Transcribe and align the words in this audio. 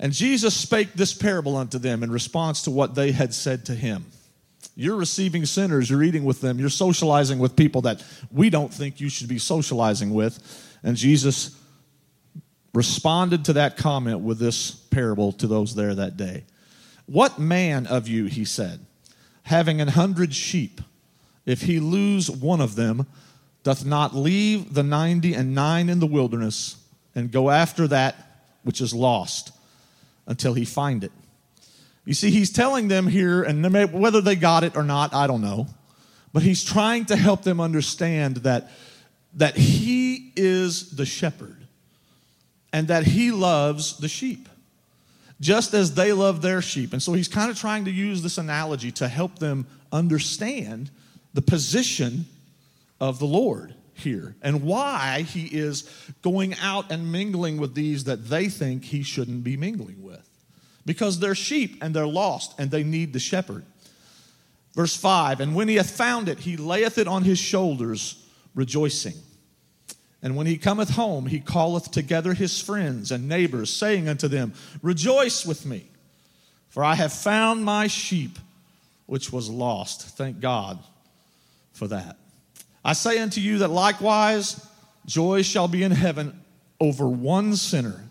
And 0.00 0.14
Jesus 0.14 0.56
spake 0.56 0.94
this 0.94 1.12
parable 1.12 1.58
unto 1.58 1.78
them 1.78 2.02
in 2.02 2.10
response 2.10 2.62
to 2.62 2.70
what 2.70 2.94
they 2.94 3.12
had 3.12 3.34
said 3.34 3.66
to 3.66 3.74
him. 3.74 4.06
You're 4.74 4.96
receiving 4.96 5.44
sinners, 5.44 5.90
you're 5.90 6.02
eating 6.02 6.24
with 6.24 6.40
them, 6.40 6.58
you're 6.58 6.70
socializing 6.70 7.38
with 7.38 7.54
people 7.54 7.82
that 7.82 8.02
we 8.32 8.48
don't 8.48 8.72
think 8.72 8.98
you 8.98 9.10
should 9.10 9.28
be 9.28 9.38
socializing 9.38 10.14
with. 10.14 10.78
And 10.82 10.96
Jesus 10.96 11.54
responded 12.72 13.44
to 13.44 13.52
that 13.54 13.76
comment 13.76 14.20
with 14.20 14.38
this 14.38 14.70
parable 14.70 15.32
to 15.32 15.46
those 15.46 15.74
there 15.74 15.94
that 15.94 16.16
day. 16.16 16.44
What 17.04 17.38
man 17.38 17.86
of 17.86 18.08
you, 18.08 18.24
he 18.24 18.46
said, 18.46 18.80
having 19.42 19.82
an 19.82 19.88
hundred 19.88 20.32
sheep, 20.34 20.80
if 21.44 21.62
he 21.62 21.78
lose 21.78 22.30
one 22.30 22.62
of 22.62 22.74
them, 22.74 23.06
doth 23.64 23.84
not 23.84 24.14
leave 24.14 24.72
the 24.72 24.82
ninety 24.82 25.34
and 25.34 25.54
nine 25.54 25.90
in 25.90 26.00
the 26.00 26.06
wilderness 26.06 26.76
and 27.14 27.30
go 27.30 27.50
after 27.50 27.86
that 27.88 28.48
which 28.62 28.80
is 28.80 28.94
lost 28.94 29.52
until 30.30 30.54
he 30.54 30.64
find 30.64 31.04
it? 31.04 31.12
You 32.06 32.14
see, 32.14 32.30
he's 32.30 32.50
telling 32.50 32.88
them 32.88 33.06
here, 33.06 33.42
and 33.42 33.62
whether 33.92 34.22
they 34.22 34.36
got 34.36 34.64
it 34.64 34.76
or 34.76 34.82
not, 34.82 35.12
I 35.12 35.26
don't 35.26 35.42
know, 35.42 35.66
but 36.32 36.42
he's 36.42 36.64
trying 36.64 37.04
to 37.06 37.16
help 37.16 37.42
them 37.42 37.60
understand 37.60 38.38
that, 38.38 38.70
that 39.34 39.56
he 39.56 40.32
is 40.36 40.92
the 40.92 41.04
shepherd 41.04 41.58
and 42.72 42.88
that 42.88 43.04
he 43.04 43.32
loves 43.32 43.98
the 43.98 44.08
sheep 44.08 44.48
just 45.40 45.74
as 45.74 45.94
they 45.94 46.12
love 46.12 46.42
their 46.42 46.62
sheep. 46.62 46.92
And 46.92 47.02
so 47.02 47.12
he's 47.12 47.28
kind 47.28 47.50
of 47.50 47.58
trying 47.58 47.86
to 47.86 47.90
use 47.90 48.22
this 48.22 48.38
analogy 48.38 48.92
to 48.92 49.08
help 49.08 49.38
them 49.38 49.66
understand 49.90 50.90
the 51.34 51.42
position 51.42 52.26
of 53.00 53.18
the 53.18 53.26
Lord 53.26 53.74
here 54.00 54.36
and 54.42 54.62
why 54.62 55.22
he 55.22 55.46
is 55.46 55.88
going 56.22 56.54
out 56.60 56.90
and 56.90 57.12
mingling 57.12 57.58
with 57.58 57.74
these 57.74 58.04
that 58.04 58.28
they 58.28 58.48
think 58.48 58.84
he 58.84 59.02
shouldn't 59.02 59.44
be 59.44 59.56
mingling 59.56 60.02
with. 60.02 60.26
Because 60.84 61.20
they're 61.20 61.34
sheep 61.34 61.82
and 61.82 61.94
they're 61.94 62.06
lost 62.06 62.58
and 62.58 62.70
they 62.70 62.82
need 62.82 63.12
the 63.12 63.18
shepherd. 63.18 63.64
Verse 64.74 64.96
5 64.96 65.40
And 65.40 65.54
when 65.54 65.68
he 65.68 65.76
hath 65.76 65.90
found 65.90 66.28
it, 66.28 66.40
he 66.40 66.56
layeth 66.56 66.98
it 66.98 67.08
on 67.08 67.22
his 67.22 67.38
shoulders, 67.38 68.26
rejoicing. 68.54 69.14
And 70.22 70.36
when 70.36 70.46
he 70.46 70.58
cometh 70.58 70.90
home, 70.90 71.26
he 71.26 71.40
calleth 71.40 71.90
together 71.90 72.34
his 72.34 72.60
friends 72.60 73.10
and 73.10 73.28
neighbors, 73.28 73.72
saying 73.72 74.08
unto 74.08 74.28
them, 74.28 74.52
Rejoice 74.82 75.46
with 75.46 75.64
me, 75.64 75.88
for 76.68 76.84
I 76.84 76.94
have 76.94 77.12
found 77.12 77.64
my 77.64 77.86
sheep 77.86 78.38
which 79.06 79.32
was 79.32 79.48
lost. 79.48 80.02
Thank 80.16 80.40
God 80.40 80.78
for 81.72 81.88
that. 81.88 82.16
I 82.84 82.94
say 82.94 83.18
unto 83.18 83.40
you 83.40 83.58
that 83.58 83.68
likewise 83.68 84.66
joy 85.06 85.42
shall 85.42 85.68
be 85.68 85.82
in 85.82 85.92
heaven 85.92 86.40
over 86.80 87.08
one 87.08 87.56
sinner 87.56 88.08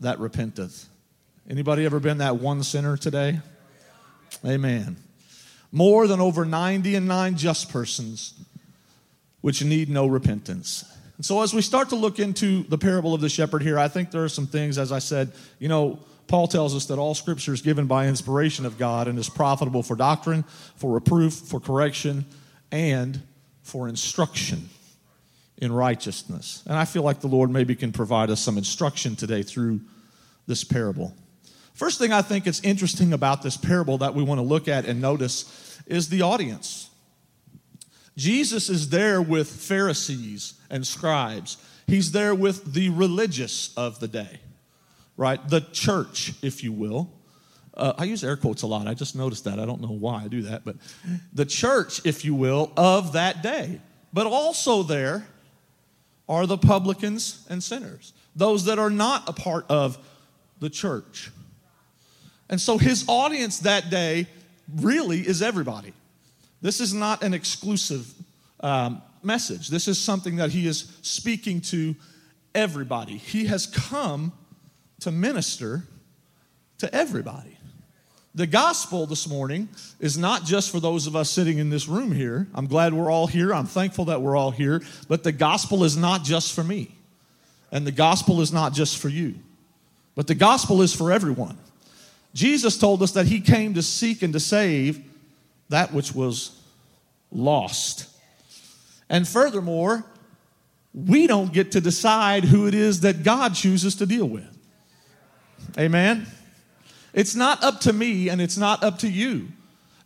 that 0.00 0.18
repenteth. 0.18 0.88
Anybody 1.48 1.84
ever 1.84 2.00
been 2.00 2.18
that 2.18 2.36
one 2.36 2.62
sinner 2.62 2.96
today? 2.96 3.40
Amen. 4.46 4.96
More 5.72 6.06
than 6.06 6.20
over 6.20 6.44
90 6.44 6.94
and 6.94 7.06
9 7.06 7.36
just 7.36 7.70
persons 7.70 8.34
which 9.40 9.62
need 9.64 9.88
no 9.88 10.06
repentance. 10.06 10.84
And 11.16 11.24
so, 11.24 11.42
as 11.42 11.52
we 11.52 11.60
start 11.60 11.90
to 11.90 11.96
look 11.96 12.18
into 12.18 12.62
the 12.64 12.78
parable 12.78 13.14
of 13.14 13.20
the 13.20 13.28
shepherd 13.28 13.62
here, 13.62 13.78
I 13.78 13.88
think 13.88 14.10
there 14.10 14.24
are 14.24 14.28
some 14.28 14.46
things, 14.46 14.78
as 14.78 14.90
I 14.90 15.00
said, 15.00 15.32
you 15.58 15.68
know, 15.68 15.98
Paul 16.28 16.46
tells 16.46 16.74
us 16.74 16.86
that 16.86 16.98
all 16.98 17.14
scripture 17.14 17.52
is 17.52 17.60
given 17.60 17.86
by 17.86 18.06
inspiration 18.06 18.64
of 18.64 18.78
God 18.78 19.08
and 19.08 19.18
is 19.18 19.28
profitable 19.28 19.82
for 19.82 19.96
doctrine, 19.96 20.44
for 20.76 20.92
reproof, 20.92 21.34
for 21.34 21.58
correction, 21.60 22.24
and 22.70 23.20
for 23.70 23.88
instruction 23.88 24.68
in 25.58 25.72
righteousness. 25.72 26.64
And 26.66 26.76
I 26.76 26.84
feel 26.84 27.02
like 27.02 27.20
the 27.20 27.28
Lord 27.28 27.50
maybe 27.50 27.76
can 27.76 27.92
provide 27.92 28.28
us 28.30 28.40
some 28.40 28.58
instruction 28.58 29.14
today 29.14 29.42
through 29.42 29.80
this 30.46 30.64
parable. 30.64 31.14
First 31.74 31.98
thing 31.98 32.12
I 32.12 32.22
think 32.22 32.46
is 32.46 32.60
interesting 32.62 33.12
about 33.12 33.42
this 33.42 33.56
parable 33.56 33.98
that 33.98 34.14
we 34.14 34.24
want 34.24 34.38
to 34.38 34.42
look 34.42 34.66
at 34.66 34.86
and 34.86 35.00
notice 35.00 35.78
is 35.86 36.08
the 36.08 36.22
audience. 36.22 36.90
Jesus 38.16 38.68
is 38.68 38.88
there 38.88 39.22
with 39.22 39.48
Pharisees 39.48 40.54
and 40.68 40.86
scribes. 40.86 41.56
He's 41.86 42.12
there 42.12 42.34
with 42.34 42.74
the 42.74 42.88
religious 42.90 43.72
of 43.76 44.00
the 44.00 44.08
day, 44.08 44.40
right? 45.16 45.46
The 45.48 45.60
church, 45.60 46.34
if 46.42 46.64
you 46.64 46.72
will. 46.72 47.12
Uh, 47.80 47.94
I 47.96 48.04
use 48.04 48.22
air 48.22 48.36
quotes 48.36 48.62
a 48.62 48.66
lot. 48.66 48.86
I 48.86 48.94
just 48.94 49.16
noticed 49.16 49.44
that. 49.44 49.58
I 49.58 49.64
don't 49.64 49.80
know 49.80 49.88
why 49.88 50.24
I 50.24 50.28
do 50.28 50.42
that, 50.42 50.64
but 50.64 50.76
the 51.32 51.46
church, 51.46 52.04
if 52.04 52.24
you 52.24 52.34
will, 52.34 52.72
of 52.76 53.14
that 53.14 53.42
day. 53.42 53.80
But 54.12 54.26
also 54.26 54.82
there 54.82 55.26
are 56.28 56.46
the 56.46 56.58
publicans 56.58 57.46
and 57.48 57.62
sinners, 57.62 58.12
those 58.36 58.66
that 58.66 58.78
are 58.78 58.90
not 58.90 59.28
a 59.28 59.32
part 59.32 59.64
of 59.68 59.98
the 60.60 60.70
church. 60.70 61.30
And 62.48 62.60
so 62.60 62.78
his 62.78 63.04
audience 63.08 63.60
that 63.60 63.90
day 63.90 64.26
really 64.76 65.20
is 65.20 65.40
everybody. 65.40 65.92
This 66.60 66.80
is 66.80 66.92
not 66.92 67.22
an 67.22 67.32
exclusive 67.32 68.12
um, 68.60 69.00
message. 69.22 69.68
This 69.68 69.88
is 69.88 69.98
something 69.98 70.36
that 70.36 70.50
he 70.50 70.66
is 70.66 70.92
speaking 71.02 71.60
to 71.62 71.96
everybody. 72.54 73.16
He 73.16 73.46
has 73.46 73.66
come 73.66 74.32
to 75.00 75.10
minister 75.10 75.84
to 76.78 76.94
everybody. 76.94 77.56
The 78.34 78.46
gospel 78.46 79.06
this 79.06 79.28
morning 79.28 79.68
is 79.98 80.16
not 80.16 80.44
just 80.44 80.70
for 80.70 80.78
those 80.78 81.08
of 81.08 81.16
us 81.16 81.28
sitting 81.30 81.58
in 81.58 81.68
this 81.68 81.88
room 81.88 82.12
here. 82.12 82.46
I'm 82.54 82.66
glad 82.66 82.94
we're 82.94 83.10
all 83.10 83.26
here. 83.26 83.52
I'm 83.52 83.66
thankful 83.66 84.04
that 84.06 84.22
we're 84.22 84.36
all 84.36 84.52
here. 84.52 84.82
But 85.08 85.24
the 85.24 85.32
gospel 85.32 85.82
is 85.82 85.96
not 85.96 86.22
just 86.22 86.52
for 86.52 86.62
me. 86.62 86.94
And 87.72 87.84
the 87.84 87.92
gospel 87.92 88.40
is 88.40 88.52
not 88.52 88.72
just 88.72 88.98
for 88.98 89.08
you. 89.08 89.34
But 90.14 90.28
the 90.28 90.36
gospel 90.36 90.80
is 90.80 90.94
for 90.94 91.10
everyone. 91.10 91.58
Jesus 92.32 92.78
told 92.78 93.02
us 93.02 93.12
that 93.12 93.26
he 93.26 93.40
came 93.40 93.74
to 93.74 93.82
seek 93.82 94.22
and 94.22 94.32
to 94.32 94.40
save 94.40 95.02
that 95.68 95.92
which 95.92 96.14
was 96.14 96.60
lost. 97.32 98.08
And 99.08 99.26
furthermore, 99.26 100.04
we 100.94 101.26
don't 101.26 101.52
get 101.52 101.72
to 101.72 101.80
decide 101.80 102.44
who 102.44 102.68
it 102.68 102.74
is 102.74 103.00
that 103.00 103.24
God 103.24 103.54
chooses 103.54 103.96
to 103.96 104.06
deal 104.06 104.26
with. 104.26 104.46
Amen? 105.76 106.26
It's 107.12 107.34
not 107.34 107.62
up 107.62 107.80
to 107.80 107.92
me 107.92 108.28
and 108.28 108.40
it's 108.40 108.56
not 108.56 108.82
up 108.82 108.98
to 109.00 109.08
you 109.08 109.48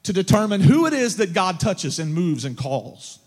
to 0.05 0.13
determine 0.13 0.61
who 0.61 0.87
it 0.87 0.93
is 0.93 1.17
that 1.17 1.33
God 1.33 1.61
touches 1.61 1.99
and 1.99 2.15
moves 2.15 2.45
and 2.45 2.57
calls. 2.57 3.19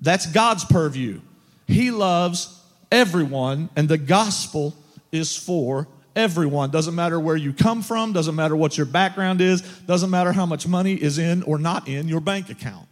That's 0.00 0.26
God's 0.26 0.64
purview. 0.64 1.20
He 1.66 1.90
loves 1.90 2.60
everyone, 2.90 3.68
and 3.76 3.88
the 3.88 3.98
gospel 3.98 4.74
is 5.12 5.36
for 5.36 5.88
everyone. 6.14 6.70
Doesn't 6.70 6.94
matter 6.94 7.18
where 7.18 7.36
you 7.36 7.52
come 7.52 7.82
from, 7.82 8.12
doesn't 8.12 8.34
matter 8.34 8.56
what 8.56 8.76
your 8.76 8.86
background 8.86 9.40
is, 9.40 9.62
doesn't 9.86 10.10
matter 10.10 10.32
how 10.32 10.46
much 10.46 10.66
money 10.66 10.94
is 10.94 11.18
in 11.18 11.42
or 11.42 11.58
not 11.58 11.88
in 11.88 12.08
your 12.08 12.20
bank 12.20 12.50
account. 12.50 12.86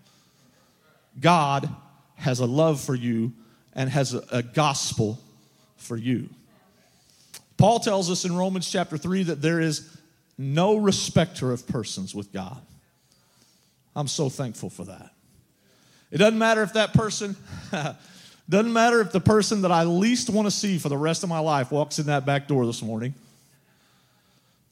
God 1.21 1.69
has 2.17 2.41
a 2.41 2.47
love 2.47 2.81
for 2.81 2.95
you 2.95 3.33
and 3.75 3.91
has 3.91 4.15
a, 4.15 4.43
gospel 4.43 5.19
for 5.77 5.97
you. 5.97 6.29
Paul 7.57 7.81
tells 7.81 8.11
us 8.11 8.25
in 8.25 8.37
Romans 8.37 8.71
chapter 8.71 8.99
3 8.99 9.25
that 9.25 9.43
there 9.43 9.61
is 9.61 9.97
no 10.37 10.77
respecter 10.77 11.53
of 11.53 11.67
persons 11.67 12.15
with 12.15 12.33
God. 12.33 12.61
I'm 13.95 14.09
so 14.09 14.29
thankful 14.29 14.69
for 14.69 14.85
that. 14.85 15.11
It 16.11 16.19
doesn't 16.19 16.39
matter 16.39 16.63
if 16.63 16.75
that 16.75 16.93
person 16.93 17.37
Doesn't 18.49 18.73
matter 18.73 19.01
if 19.01 19.11
the 19.11 19.21
person 19.21 19.63
that 19.63 19.73
I 19.73 19.85
least 19.85 20.31
want 20.31 20.47
to 20.47 20.51
see 20.53 20.79
for 20.79 20.89
the 20.89 20.97
rest 20.97 21.25
of 21.25 21.29
my 21.29 21.41
life 21.41 21.73
walks 21.73 21.99
in 21.99 22.07
that 22.07 22.25
back 22.25 22.47
door 22.47 22.65
this 22.65 22.81
morning. 22.81 23.15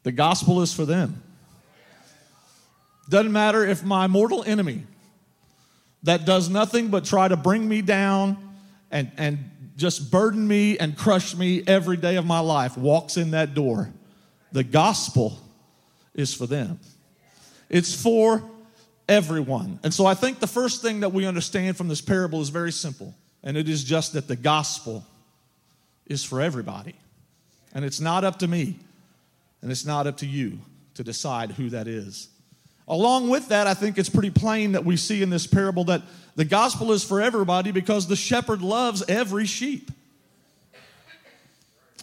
The 0.05 0.13
gospel 0.13 0.63
is 0.63 0.73
for 0.73 0.85
them. 0.85 1.23
Doesn't 3.09 3.33
matter 3.33 3.65
if 3.65 3.83
my 3.83 4.07
mortal 4.07 4.45
enemy 4.45 4.85
that 6.05 6.25
does 6.25 6.49
nothing 6.49 6.89
but 6.89 7.05
try 7.05 7.27
to 7.27 7.37
bring 7.37 7.69
me 7.69 7.83
down 7.83 8.37
and, 8.91 9.11
and 9.17 9.51
just 9.77 10.11
burden 10.11 10.47
me 10.47 10.79
and 10.79 10.97
crush 10.97 11.35
me 11.35 11.63
every 11.67 11.97
day 11.97 12.17
of 12.17 12.25
my 12.25 12.41
life 12.41 12.77
walks 12.79 13.17
in 13.17 13.33
that 13.33 13.55
door. 13.55 13.91
The 14.53 14.65
gospel 14.65 15.39
is 16.15 16.33
for 16.33 16.47
them. 16.47 16.79
It's 17.69 18.01
for 18.01 18.43
everyone. 19.09 19.81
And 19.83 19.93
so 19.93 20.07
I 20.07 20.15
think 20.15 20.39
the 20.39 20.47
first 20.47 20.81
thing 20.81 21.01
that 21.01 21.13
we 21.13 21.27
understand 21.27 21.77
from 21.77 21.89
this 21.89 22.01
parable 22.01 22.41
is 22.41 22.51
very 22.51 22.73
simple. 22.73 23.15
And 23.43 23.57
it 23.57 23.69
is 23.69 23.85
just 23.85 24.13
that 24.13 24.29
the 24.29 24.37
gospel 24.37 25.05
is 26.07 26.25
for 26.25 26.41
everybody. 26.41 26.95
And 27.75 27.85
it's 27.85 28.01
not 28.01 28.23
up 28.23 28.39
to 28.39 28.47
me, 28.47 28.79
and 29.61 29.71
it's 29.73 29.85
not 29.85 30.07
up 30.07 30.19
to 30.19 30.27
you 30.27 30.59
to 30.95 31.03
decide 31.03 31.51
who 31.51 31.71
that 31.71 31.89
is. 31.89 32.29
Along 32.87 33.29
with 33.29 33.49
that, 33.49 33.67
I 33.67 33.75
think 33.75 33.97
it's 33.97 34.11
pretty 34.11 34.31
plain 34.31 34.73
that 34.73 34.85
we 34.85 34.97
see 34.97 35.23
in 35.23 35.31
this 35.31 35.47
parable 35.47 35.85
that 35.85 36.03
the 36.37 36.45
gospel 36.45 36.93
is 36.93 37.03
for 37.03 37.21
everybody 37.21 37.71
because 37.71 38.07
the 38.07 38.17
shepherd 38.17 38.61
loves 38.61 39.03
every 39.09 39.47
sheep. 39.47 39.91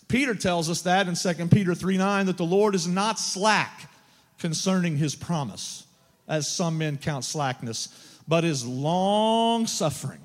Peter 0.08 0.36
tells 0.36 0.70
us 0.70 0.82
that 0.82 1.08
in 1.08 1.16
2 1.16 1.48
Peter 1.48 1.76
3 1.76 1.98
9 1.98 2.26
that 2.26 2.38
the 2.38 2.44
Lord 2.44 2.76
is 2.76 2.88
not 2.88 3.20
slack 3.20 3.90
concerning 4.40 4.98
his 4.98 5.16
promise, 5.16 5.86
as 6.28 6.48
some 6.48 6.78
men 6.78 6.98
count 6.98 7.24
slackness, 7.24 8.20
but 8.28 8.44
is 8.44 8.66
long 8.66 9.68
suffering 9.68 10.20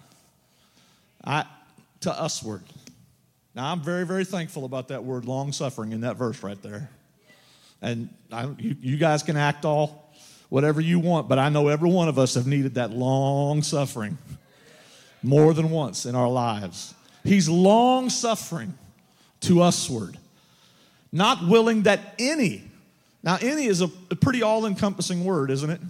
to 2.01 2.11
usward, 2.23 2.63
Now, 3.55 3.73
I'm 3.73 3.81
very, 3.81 4.07
very 4.07 4.25
thankful 4.25 4.65
about 4.65 4.89
that 4.89 5.03
word 5.05 5.25
long 5.25 5.53
suffering 5.53 5.93
in 5.93 6.03
that 6.03 6.17
verse 6.17 6.43
right 6.43 6.61
there. 6.63 6.91
And 7.83 8.09
I, 8.31 8.45
you, 8.59 8.77
you 8.81 8.97
guys 8.97 9.23
can 9.23 9.37
act 9.37 9.65
all 9.65 10.06
whatever 10.49 10.81
you 10.81 10.99
want, 10.99 11.29
but 11.29 11.39
I 11.39 11.49
know 11.49 11.69
every 11.69 11.91
one 11.91 12.09
of 12.09 12.19
us 12.19 12.35
have 12.35 12.47
needed 12.47 12.75
that 12.75 12.91
long 12.91 13.63
suffering 13.63 14.19
more 15.23 15.55
than 15.55 15.71
once 15.71 16.07
in 16.07 16.15
our 16.15 16.29
lives. 16.29 16.95
He's 17.25 17.49
long 17.49 18.11
suffering 18.11 18.75
to 19.41 19.57
usward, 19.57 20.19
not 21.13 21.47
willing 21.47 21.83
that 21.83 22.15
any, 22.19 22.63
now, 23.27 23.39
any 23.41 23.67
is 23.67 23.81
a, 23.81 23.89
pretty 23.89 24.43
all 24.43 24.67
encompassing 24.67 25.25
word, 25.25 25.51
isn't 25.51 25.69
it? 25.69 25.81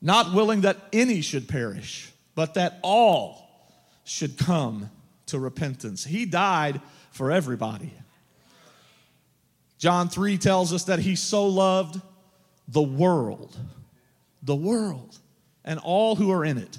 Not 0.00 0.32
willing 0.32 0.60
that 0.60 0.76
any 0.92 1.20
should 1.20 1.48
perish, 1.48 2.12
but 2.36 2.54
that 2.54 2.78
all 2.82 3.48
should 4.04 4.38
come 4.38 4.88
to 5.26 5.40
repentance. 5.40 6.04
He 6.04 6.24
died 6.24 6.80
for 7.10 7.32
everybody. 7.32 7.92
John 9.78 10.08
3 10.08 10.38
tells 10.38 10.72
us 10.72 10.84
that 10.84 11.00
he 11.00 11.16
so 11.16 11.44
loved 11.46 12.00
the 12.68 12.82
world, 12.82 13.56
the 14.42 14.56
world, 14.56 15.18
and 15.64 15.78
all 15.80 16.16
who 16.16 16.30
are 16.30 16.44
in 16.44 16.58
it, 16.58 16.78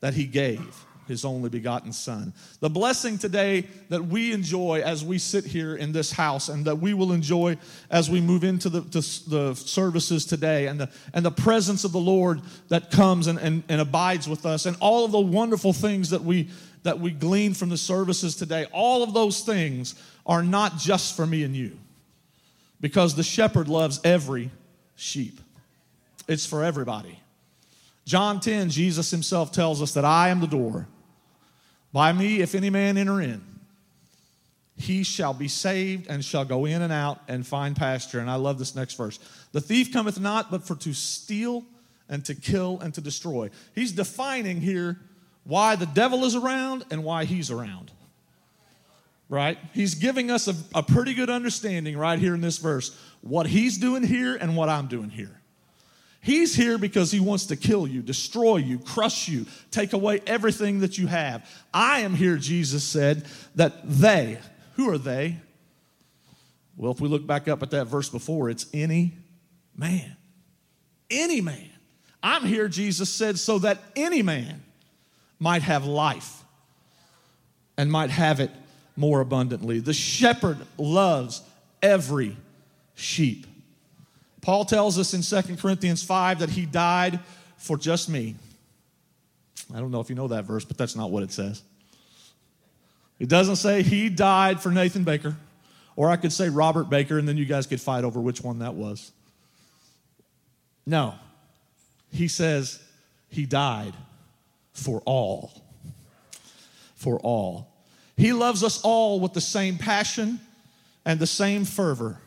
that 0.00 0.14
he 0.14 0.24
gave 0.24 0.84
his 1.08 1.24
only 1.24 1.48
begotten 1.48 1.92
Son. 1.92 2.32
The 2.60 2.68
blessing 2.68 3.18
today 3.18 3.66
that 3.88 4.04
we 4.04 4.32
enjoy 4.32 4.82
as 4.84 5.04
we 5.04 5.18
sit 5.18 5.44
here 5.44 5.74
in 5.74 5.90
this 5.90 6.12
house 6.12 6.50
and 6.50 6.64
that 6.66 6.76
we 6.76 6.94
will 6.94 7.12
enjoy 7.12 7.56
as 7.90 8.10
we 8.10 8.20
move 8.20 8.44
into 8.44 8.68
the, 8.68 8.80
the 8.80 9.54
services 9.54 10.26
today 10.26 10.66
and 10.66 10.78
the, 10.78 10.90
and 11.14 11.24
the 11.24 11.30
presence 11.30 11.84
of 11.84 11.92
the 11.92 11.98
Lord 11.98 12.42
that 12.68 12.90
comes 12.90 13.26
and, 13.26 13.38
and, 13.38 13.64
and 13.68 13.80
abides 13.80 14.28
with 14.28 14.44
us 14.44 14.66
and 14.66 14.76
all 14.80 15.04
of 15.06 15.10
the 15.10 15.20
wonderful 15.20 15.72
things 15.72 16.10
that 16.10 16.22
we, 16.22 16.50
that 16.82 17.00
we 17.00 17.10
glean 17.10 17.54
from 17.54 17.70
the 17.70 17.78
services 17.78 18.36
today, 18.36 18.66
all 18.70 19.02
of 19.02 19.14
those 19.14 19.40
things 19.40 19.94
are 20.26 20.42
not 20.42 20.76
just 20.76 21.16
for 21.16 21.26
me 21.26 21.42
and 21.42 21.56
you 21.56 21.76
because 22.80 23.14
the 23.14 23.22
shepherd 23.22 23.66
loves 23.66 23.98
every 24.04 24.50
sheep, 24.98 25.40
it's 26.26 26.44
for 26.44 26.62
everybody. 26.62 27.20
John 28.04 28.40
10, 28.40 28.70
Jesus 28.70 29.10
himself 29.10 29.52
tells 29.52 29.80
us 29.80 29.94
that 29.94 30.04
I 30.04 30.28
am 30.28 30.40
the 30.40 30.46
door. 30.46 30.88
By 31.92 32.12
me, 32.12 32.40
if 32.40 32.54
any 32.54 32.70
man 32.70 32.98
enter 32.98 33.20
in, 33.20 33.42
he 34.76 35.02
shall 35.02 35.34
be 35.34 35.48
saved 35.48 36.06
and 36.08 36.24
shall 36.24 36.44
go 36.44 36.64
in 36.64 36.82
and 36.82 36.92
out 36.92 37.20
and 37.28 37.46
find 37.46 37.74
pasture. 37.76 38.20
And 38.20 38.30
I 38.30 38.36
love 38.36 38.58
this 38.58 38.74
next 38.74 38.94
verse. 38.94 39.18
The 39.52 39.60
thief 39.60 39.92
cometh 39.92 40.20
not 40.20 40.50
but 40.50 40.62
for 40.62 40.76
to 40.76 40.92
steal 40.92 41.64
and 42.08 42.24
to 42.26 42.34
kill 42.34 42.78
and 42.80 42.94
to 42.94 43.00
destroy. 43.00 43.50
He's 43.74 43.92
defining 43.92 44.60
here 44.60 44.98
why 45.44 45.76
the 45.76 45.86
devil 45.86 46.24
is 46.24 46.36
around 46.36 46.84
and 46.90 47.04
why 47.04 47.24
he's 47.24 47.50
around. 47.50 47.90
Right? 49.28 49.58
He's 49.74 49.94
giving 49.94 50.30
us 50.30 50.48
a, 50.48 50.54
a 50.74 50.82
pretty 50.82 51.12
good 51.12 51.28
understanding 51.28 51.98
right 51.98 52.18
here 52.18 52.34
in 52.34 52.40
this 52.40 52.58
verse 52.58 52.96
what 53.20 53.46
he's 53.46 53.78
doing 53.78 54.02
here 54.02 54.36
and 54.36 54.56
what 54.56 54.68
I'm 54.68 54.86
doing 54.86 55.10
here. 55.10 55.38
He's 56.20 56.54
here 56.54 56.78
because 56.78 57.10
he 57.10 57.20
wants 57.20 57.46
to 57.46 57.56
kill 57.56 57.86
you, 57.86 58.02
destroy 58.02 58.56
you, 58.56 58.78
crush 58.78 59.28
you, 59.28 59.46
take 59.70 59.92
away 59.92 60.20
everything 60.26 60.80
that 60.80 60.98
you 60.98 61.06
have. 61.06 61.48
I 61.72 62.00
am 62.00 62.14
here, 62.14 62.36
Jesus 62.36 62.84
said, 62.84 63.24
that 63.54 63.74
they, 63.84 64.38
who 64.74 64.90
are 64.90 64.98
they? 64.98 65.36
Well, 66.76 66.92
if 66.92 67.00
we 67.00 67.08
look 67.08 67.26
back 67.26 67.48
up 67.48 67.62
at 67.62 67.70
that 67.70 67.86
verse 67.86 68.08
before, 68.08 68.50
it's 68.50 68.66
any 68.72 69.14
man. 69.76 70.16
Any 71.10 71.40
man. 71.40 71.70
I'm 72.22 72.44
here, 72.44 72.68
Jesus 72.68 73.08
said, 73.10 73.38
so 73.38 73.58
that 73.60 73.78
any 73.94 74.22
man 74.22 74.62
might 75.38 75.62
have 75.62 75.86
life 75.86 76.42
and 77.76 77.90
might 77.90 78.10
have 78.10 78.40
it 78.40 78.50
more 78.98 79.20
abundantly. 79.20 79.78
The 79.78 79.92
shepherd 79.92 80.58
loves 80.76 81.42
every 81.80 82.36
sheep. 82.96 83.46
Paul 84.40 84.64
tells 84.64 84.98
us 84.98 85.14
in 85.14 85.22
2 85.22 85.56
Corinthians 85.56 86.02
5 86.02 86.40
that 86.40 86.50
he 86.50 86.66
died 86.66 87.20
for 87.56 87.76
just 87.76 88.08
me. 88.08 88.34
I 89.72 89.78
don't 89.78 89.92
know 89.92 90.00
if 90.00 90.08
you 90.08 90.16
know 90.16 90.28
that 90.28 90.44
verse, 90.44 90.64
but 90.64 90.76
that's 90.76 90.96
not 90.96 91.10
what 91.10 91.22
it 91.22 91.30
says. 91.30 91.62
It 93.20 93.28
doesn't 93.28 93.56
say 93.56 93.82
he 93.82 94.08
died 94.08 94.60
for 94.60 94.70
Nathan 94.70 95.04
Baker, 95.04 95.36
or 95.94 96.10
I 96.10 96.16
could 96.16 96.32
say 96.32 96.48
Robert 96.48 96.90
Baker, 96.90 97.18
and 97.18 97.28
then 97.28 97.36
you 97.36 97.44
guys 97.44 97.66
could 97.66 97.80
fight 97.80 98.02
over 98.02 98.20
which 98.20 98.42
one 98.42 98.60
that 98.60 98.74
was. 98.74 99.12
No. 100.86 101.14
He 102.10 102.26
says 102.26 102.82
he 103.28 103.46
died 103.46 103.94
for 104.72 105.02
all. 105.04 105.62
For 106.96 107.20
all. 107.20 107.67
He 108.18 108.32
loves 108.32 108.64
us 108.64 108.80
all 108.82 109.20
with 109.20 109.32
the 109.32 109.40
same 109.40 109.78
passion 109.78 110.40
and 111.04 111.20
the 111.20 111.26
same 111.26 111.64
fervor. 111.64 112.20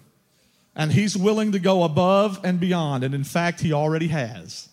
And 0.73 0.91
He's 0.91 1.17
willing 1.17 1.51
to 1.51 1.59
go 1.59 1.83
above 1.83 2.39
and 2.45 2.61
beyond. 2.61 3.03
And 3.03 3.13
in 3.13 3.25
fact, 3.25 3.59
He 3.59 3.73
already 3.73 4.07
has 4.07 4.69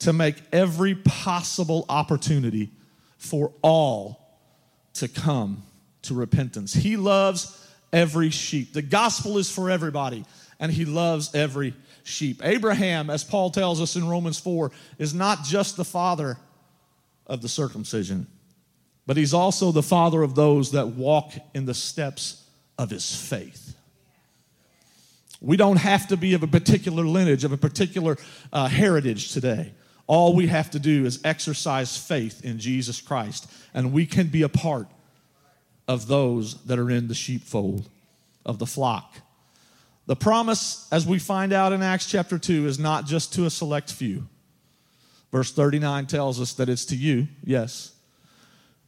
to 0.00 0.12
make 0.12 0.36
every 0.52 0.94
possible 0.94 1.86
opportunity 1.88 2.70
for 3.16 3.52
all 3.62 4.20
to 4.94 5.08
come 5.08 5.62
to 6.02 6.12
repentance. 6.12 6.74
He 6.74 6.98
loves 6.98 7.66
every 7.90 8.28
sheep. 8.28 8.74
The 8.74 8.82
gospel 8.82 9.38
is 9.38 9.50
for 9.50 9.70
everybody, 9.70 10.26
and 10.60 10.70
He 10.70 10.84
loves 10.84 11.34
every 11.34 11.72
sheep. 12.04 12.44
Abraham, 12.44 13.08
as 13.08 13.24
Paul 13.24 13.50
tells 13.50 13.80
us 13.80 13.96
in 13.96 14.06
Romans 14.06 14.38
4, 14.38 14.72
is 14.98 15.14
not 15.14 15.44
just 15.44 15.78
the 15.78 15.84
father 15.86 16.36
of 17.26 17.40
the 17.40 17.48
circumcision, 17.48 18.26
but 19.06 19.16
he's 19.16 19.34
also 19.34 19.72
the 19.72 19.82
father 19.82 20.22
of 20.22 20.34
those 20.34 20.72
that 20.72 20.88
walk 20.88 21.32
in 21.54 21.66
the 21.66 21.74
steps 21.74 22.44
of 22.78 22.90
his 22.90 23.14
faith. 23.14 23.74
We 25.40 25.56
don't 25.56 25.76
have 25.76 26.06
to 26.08 26.16
be 26.16 26.34
of 26.34 26.42
a 26.42 26.46
particular 26.46 27.04
lineage, 27.04 27.42
of 27.42 27.52
a 27.52 27.56
particular 27.56 28.16
uh, 28.52 28.68
heritage 28.68 29.32
today. 29.32 29.72
All 30.06 30.34
we 30.34 30.46
have 30.46 30.70
to 30.70 30.78
do 30.78 31.04
is 31.04 31.20
exercise 31.24 31.96
faith 31.96 32.44
in 32.44 32.58
Jesus 32.58 33.00
Christ, 33.00 33.50
and 33.74 33.92
we 33.92 34.06
can 34.06 34.28
be 34.28 34.42
a 34.42 34.48
part 34.48 34.86
of 35.88 36.06
those 36.06 36.62
that 36.64 36.78
are 36.78 36.90
in 36.90 37.08
the 37.08 37.14
sheepfold 37.14 37.88
of 38.46 38.58
the 38.58 38.66
flock. 38.66 39.14
The 40.06 40.16
promise, 40.16 40.88
as 40.92 41.06
we 41.06 41.18
find 41.18 41.52
out 41.52 41.72
in 41.72 41.82
Acts 41.82 42.06
chapter 42.06 42.38
2, 42.38 42.66
is 42.66 42.78
not 42.78 43.06
just 43.06 43.32
to 43.34 43.46
a 43.46 43.50
select 43.50 43.92
few. 43.92 44.28
Verse 45.30 45.52
39 45.52 46.06
tells 46.06 46.40
us 46.40 46.52
that 46.54 46.68
it's 46.68 46.84
to 46.86 46.96
you, 46.96 47.28
yes, 47.44 47.92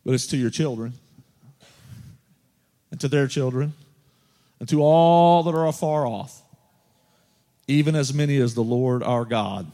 but 0.05 0.15
it's 0.15 0.27
to 0.29 0.37
your 0.37 0.51
children, 0.51 0.95
and 2.91 3.01
to 3.01 3.09
their 3.09 3.27
children, 3.27 3.73
and 4.61 4.69
to 4.69 4.83
all 4.83 5.43
that 5.43 5.55
are 5.55 5.67
afar 5.67 6.07
off 6.07 6.43
even 7.67 7.95
as 7.95 8.13
many 8.13 8.37
as 8.39 8.55
the 8.55 8.63
Lord 8.63 9.03
our 9.03 9.25
God 9.25 9.71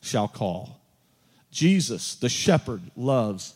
shall 0.00 0.28
call. 0.28 0.80
Jesus, 1.50 2.14
the 2.16 2.28
shepherd, 2.28 2.82
loves 2.96 3.54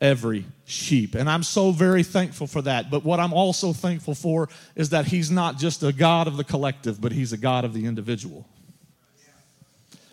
every 0.00 0.44
sheep. 0.64 1.14
And 1.14 1.28
I'm 1.28 1.42
so 1.42 1.70
very 1.70 2.02
thankful 2.02 2.46
for 2.46 2.62
that. 2.62 2.90
But 2.90 3.04
what 3.04 3.20
I'm 3.20 3.32
also 3.32 3.72
thankful 3.72 4.14
for 4.14 4.48
is 4.74 4.90
that 4.90 5.06
He's 5.06 5.30
not 5.30 5.58
just 5.58 5.82
a 5.82 5.92
God 5.92 6.26
of 6.26 6.36
the 6.36 6.44
collective, 6.44 7.00
but 7.00 7.12
He's 7.12 7.32
a 7.32 7.36
God 7.36 7.64
of 7.64 7.74
the 7.74 7.86
individual. 7.86 8.46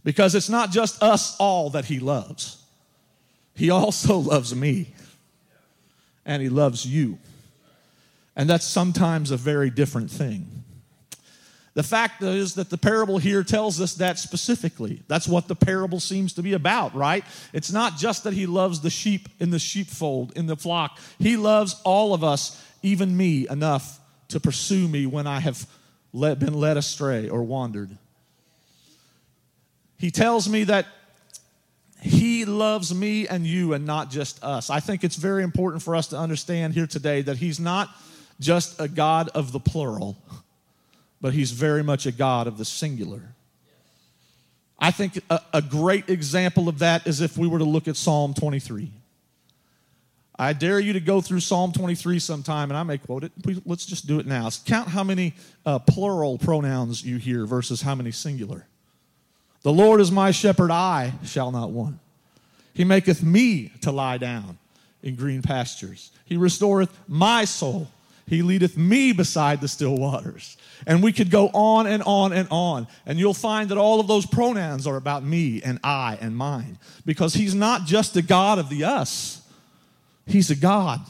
Because 0.03 0.35
it's 0.35 0.49
not 0.49 0.71
just 0.71 1.01
us 1.01 1.35
all 1.37 1.71
that 1.71 1.85
He 1.85 1.99
loves, 1.99 2.61
He 3.55 3.69
also 3.69 4.17
loves 4.19 4.53
me, 4.55 4.93
and 6.25 6.41
He 6.41 6.49
loves 6.49 6.85
you. 6.85 7.17
And 8.35 8.49
that's 8.49 8.65
sometimes 8.65 9.31
a 9.31 9.37
very 9.37 9.69
different 9.69 10.11
thing. 10.11 10.63
The 11.75 11.83
fact 11.83 12.23
is 12.23 12.55
that 12.55 12.69
the 12.69 12.77
parable 12.77 13.17
here 13.17 13.43
tells 13.43 13.81
us 13.81 13.95
that 13.95 14.17
specifically. 14.17 15.03
That's 15.09 15.27
what 15.27 15.49
the 15.49 15.55
parable 15.55 15.99
seems 15.99 16.33
to 16.33 16.41
be 16.41 16.53
about, 16.53 16.95
right? 16.95 17.25
It's 17.51 17.71
not 17.71 17.97
just 17.97 18.23
that 18.23 18.33
he 18.33 18.45
loves 18.45 18.79
the 18.79 18.89
sheep 18.89 19.27
in 19.39 19.49
the 19.49 19.59
sheepfold, 19.59 20.31
in 20.37 20.47
the 20.47 20.55
flock. 20.55 20.97
He 21.19 21.35
loves 21.35 21.75
all 21.83 22.13
of 22.13 22.23
us, 22.23 22.61
even 22.81 23.15
me, 23.15 23.45
enough 23.49 23.99
to 24.29 24.39
pursue 24.39 24.87
me 24.87 25.05
when 25.05 25.27
I 25.27 25.41
have 25.41 25.67
been 26.13 26.53
led 26.53 26.77
astray 26.77 27.27
or 27.27 27.43
wandered. 27.43 27.97
He 29.97 30.11
tells 30.11 30.47
me 30.47 30.63
that 30.63 30.87
he 32.01 32.45
loves 32.45 32.93
me 32.93 33.27
and 33.27 33.45
you 33.45 33.73
and 33.73 33.85
not 33.85 34.11
just 34.11 34.43
us. 34.43 34.69
I 34.69 34.79
think 34.79 35.03
it's 35.03 35.15
very 35.15 35.43
important 35.43 35.81
for 35.83 35.95
us 35.95 36.07
to 36.07 36.17
understand 36.17 36.73
here 36.73 36.87
today 36.87 37.21
that 37.23 37.37
he's 37.37 37.59
not 37.59 37.89
just 38.39 38.79
a 38.79 38.87
God 38.87 39.29
of 39.29 39.51
the 39.51 39.59
plural 39.59 40.17
but 41.25 41.33
he's 41.33 41.49
very 41.49 41.83
much 41.83 42.05
a 42.05 42.11
God 42.11 42.45
of 42.45 42.59
the 42.59 42.65
singular. 42.65 43.21
I 44.77 44.91
think 44.91 45.19
a, 45.27 45.39
a, 45.53 45.61
great 45.61 46.07
example 46.07 46.69
of 46.69 46.77
that 46.79 47.07
is 47.07 47.19
if 47.19 47.35
we 47.35 47.47
were 47.47 47.57
to 47.57 47.65
look 47.65 47.87
at 47.87 47.95
Psalm 47.95 48.35
23. 48.35 48.91
I 50.37 50.53
dare 50.53 50.79
you 50.79 50.93
to 50.93 50.99
go 50.99 51.21
through 51.21 51.39
Psalm 51.39 51.71
23 51.71 52.19
sometime, 52.19 52.69
and 52.69 52.77
I 52.77 52.83
may 52.83 52.99
quote 52.99 53.23
it. 53.23 53.31
Let's 53.65 53.87
just 53.87 54.05
do 54.05 54.19
it 54.19 54.27
now. 54.27 54.47
Count 54.65 54.89
how 54.89 55.03
many 55.03 55.33
uh, 55.65 55.79
plural 55.79 56.37
pronouns 56.37 57.03
you 57.03 57.17
hear 57.17 57.47
versus 57.47 57.81
how 57.81 57.95
many 57.95 58.11
singular. 58.11 58.67
The 59.65 59.73
Lord 59.73 59.99
is 59.99 60.11
my 60.11 60.29
shepherd, 60.29 60.69
I 60.69 61.13
shall 61.23 61.49
not 61.49 61.71
want. 61.71 61.97
He 62.75 62.83
maketh 62.83 63.23
me 63.23 63.71
to 63.81 63.91
lie 63.91 64.19
down 64.19 64.59
in 65.01 65.15
green 65.15 65.41
pastures. 65.41 66.11
He 66.23 66.37
restoreth 66.37 66.95
my 67.07 67.45
soul. 67.45 67.87
He 68.27 68.43
leadeth 68.43 68.77
me 68.77 69.11
beside 69.11 69.61
the 69.61 69.67
still 69.67 69.97
waters. 69.97 70.55
And 70.85 71.01
we 71.01 71.11
could 71.11 71.31
go 71.31 71.47
on 71.47 71.87
and 71.87 72.03
on 72.03 72.31
and 72.31 72.47
on. 72.51 72.85
And 73.07 73.17
you'll 73.17 73.33
find 73.33 73.69
that 73.69 73.79
all 73.79 73.99
of 73.99 74.05
those 74.05 74.27
pronouns 74.27 74.85
are 74.85 74.97
about 74.97 75.23
me 75.23 75.63
and 75.63 75.79
I 75.83 76.19
and 76.21 76.37
mine. 76.37 76.77
Because 77.03 77.33
he's 77.33 77.55
not 77.55 77.85
just 77.85 78.15
a 78.15 78.21
God 78.21 78.59
of 78.59 78.69
the 78.69 78.83
us, 78.83 79.41
he's 80.27 80.51
a 80.51 80.55
God 80.55 81.01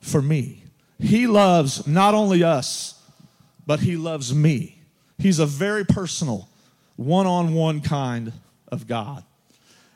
for 0.00 0.20
me. 0.20 0.64
He 0.98 1.28
loves 1.28 1.86
not 1.86 2.14
only 2.14 2.42
us, 2.42 3.00
but 3.68 3.78
he 3.78 3.96
loves 3.96 4.34
me. 4.34 4.80
He's 5.16 5.38
a 5.38 5.46
very 5.46 5.84
personal, 5.84 6.48
one 7.00 7.26
on 7.26 7.54
one 7.54 7.80
kind 7.80 8.30
of 8.68 8.86
God. 8.86 9.24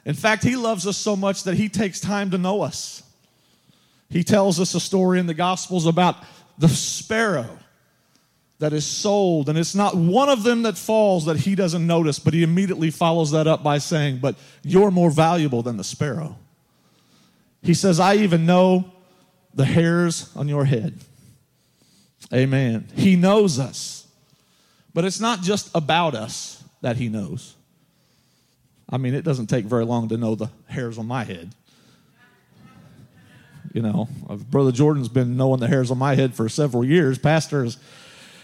In 0.07 0.15
fact, 0.15 0.43
he 0.43 0.57
loves 0.57 0.87
us 0.87 0.97
so 0.97 1.15
much 1.15 1.45
that 1.45 1.55
he 1.55 1.69
takes 1.69 2.01
time 2.01 2.31
to 2.31 2.39
know 2.39 2.63
us. 2.63 3.03
He 4.09 4.25
tells 4.25 4.59
us 4.59 4.75
a 4.75 4.81
story 4.81 5.19
in 5.19 5.27
the 5.27 5.35
Gospels 5.35 5.85
about 5.85 6.17
the 6.57 6.69
sparrow 6.69 7.59
that 8.59 8.73
is 8.73 8.87
sold, 8.87 9.51
and 9.51 9.59
it's 9.59 9.75
not 9.75 9.95
one 9.95 10.31
of 10.31 10.45
them 10.45 10.63
that 10.63 10.79
falls 10.79 11.27
that 11.27 11.41
he 11.41 11.55
doesn't 11.55 11.87
notice, 11.87 12.19
but 12.19 12.33
he 12.33 12.43
immediately 12.43 12.91
follows 12.91 13.33
that 13.33 13.47
up 13.47 13.63
by 13.63 13.77
saying, 13.77 14.19
But 14.19 14.37
you're 14.63 14.91
more 14.91 15.11
valuable 15.11 15.63
than 15.63 15.77
the 15.77 15.85
sparrow. 15.85 16.39
He 17.63 17.75
says, 17.75 18.01
I 18.01 18.15
even 18.15 18.47
know 18.47 18.91
the 19.53 19.67
hairs 19.67 20.35
on 20.35 20.49
your 20.49 20.65
head. 20.65 20.99
Amen. 22.33 22.89
He 22.95 23.15
knows 23.17 23.59
us, 23.59 24.07
but 24.95 25.05
it's 25.05 25.21
not 25.21 25.43
just 25.43 25.71
about 25.75 26.15
us 26.15 26.64
that 26.85 26.99
he 26.99 27.09
knows. 27.09 27.55
I 28.91 28.99
mean, 28.99 29.15
it 29.15 29.25
doesn't 29.25 29.47
take 29.47 29.65
very 29.65 29.87
long 29.87 30.11
to 30.11 30.19
know 30.19 30.35
the 30.35 30.51
hairs 30.67 30.99
on 30.99 31.07
my 31.07 31.25
head. 31.25 31.55
You 33.73 33.81
know, 33.81 34.07
uh, 34.29 34.37
Brother 34.37 34.71
Jordan's 34.71 35.09
been 35.09 35.35
knowing 35.39 35.61
the 35.61 35.67
hairs 35.67 35.91
on 35.91 35.97
my 35.97 36.15
head 36.15 36.35
for 36.35 36.47
several 36.51 36.85
years. 36.85 37.17
Pastors, 37.17 37.79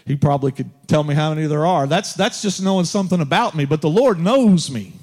he 0.07 0.15
probably 0.15 0.51
could 0.51 0.71
tell 0.87 1.03
me 1.03 1.13
how 1.13 1.35
many 1.35 1.45
there 1.45 1.67
are. 1.67 1.85
That's, 1.85 2.15
that's 2.15 2.41
just 2.41 2.63
knowing 2.63 2.85
something 2.85 3.21
about 3.21 3.53
me, 3.53 3.65
but 3.65 3.81
the 3.81 3.89
Lord 3.89 4.19
knows 4.19 4.71
me. 4.71 4.93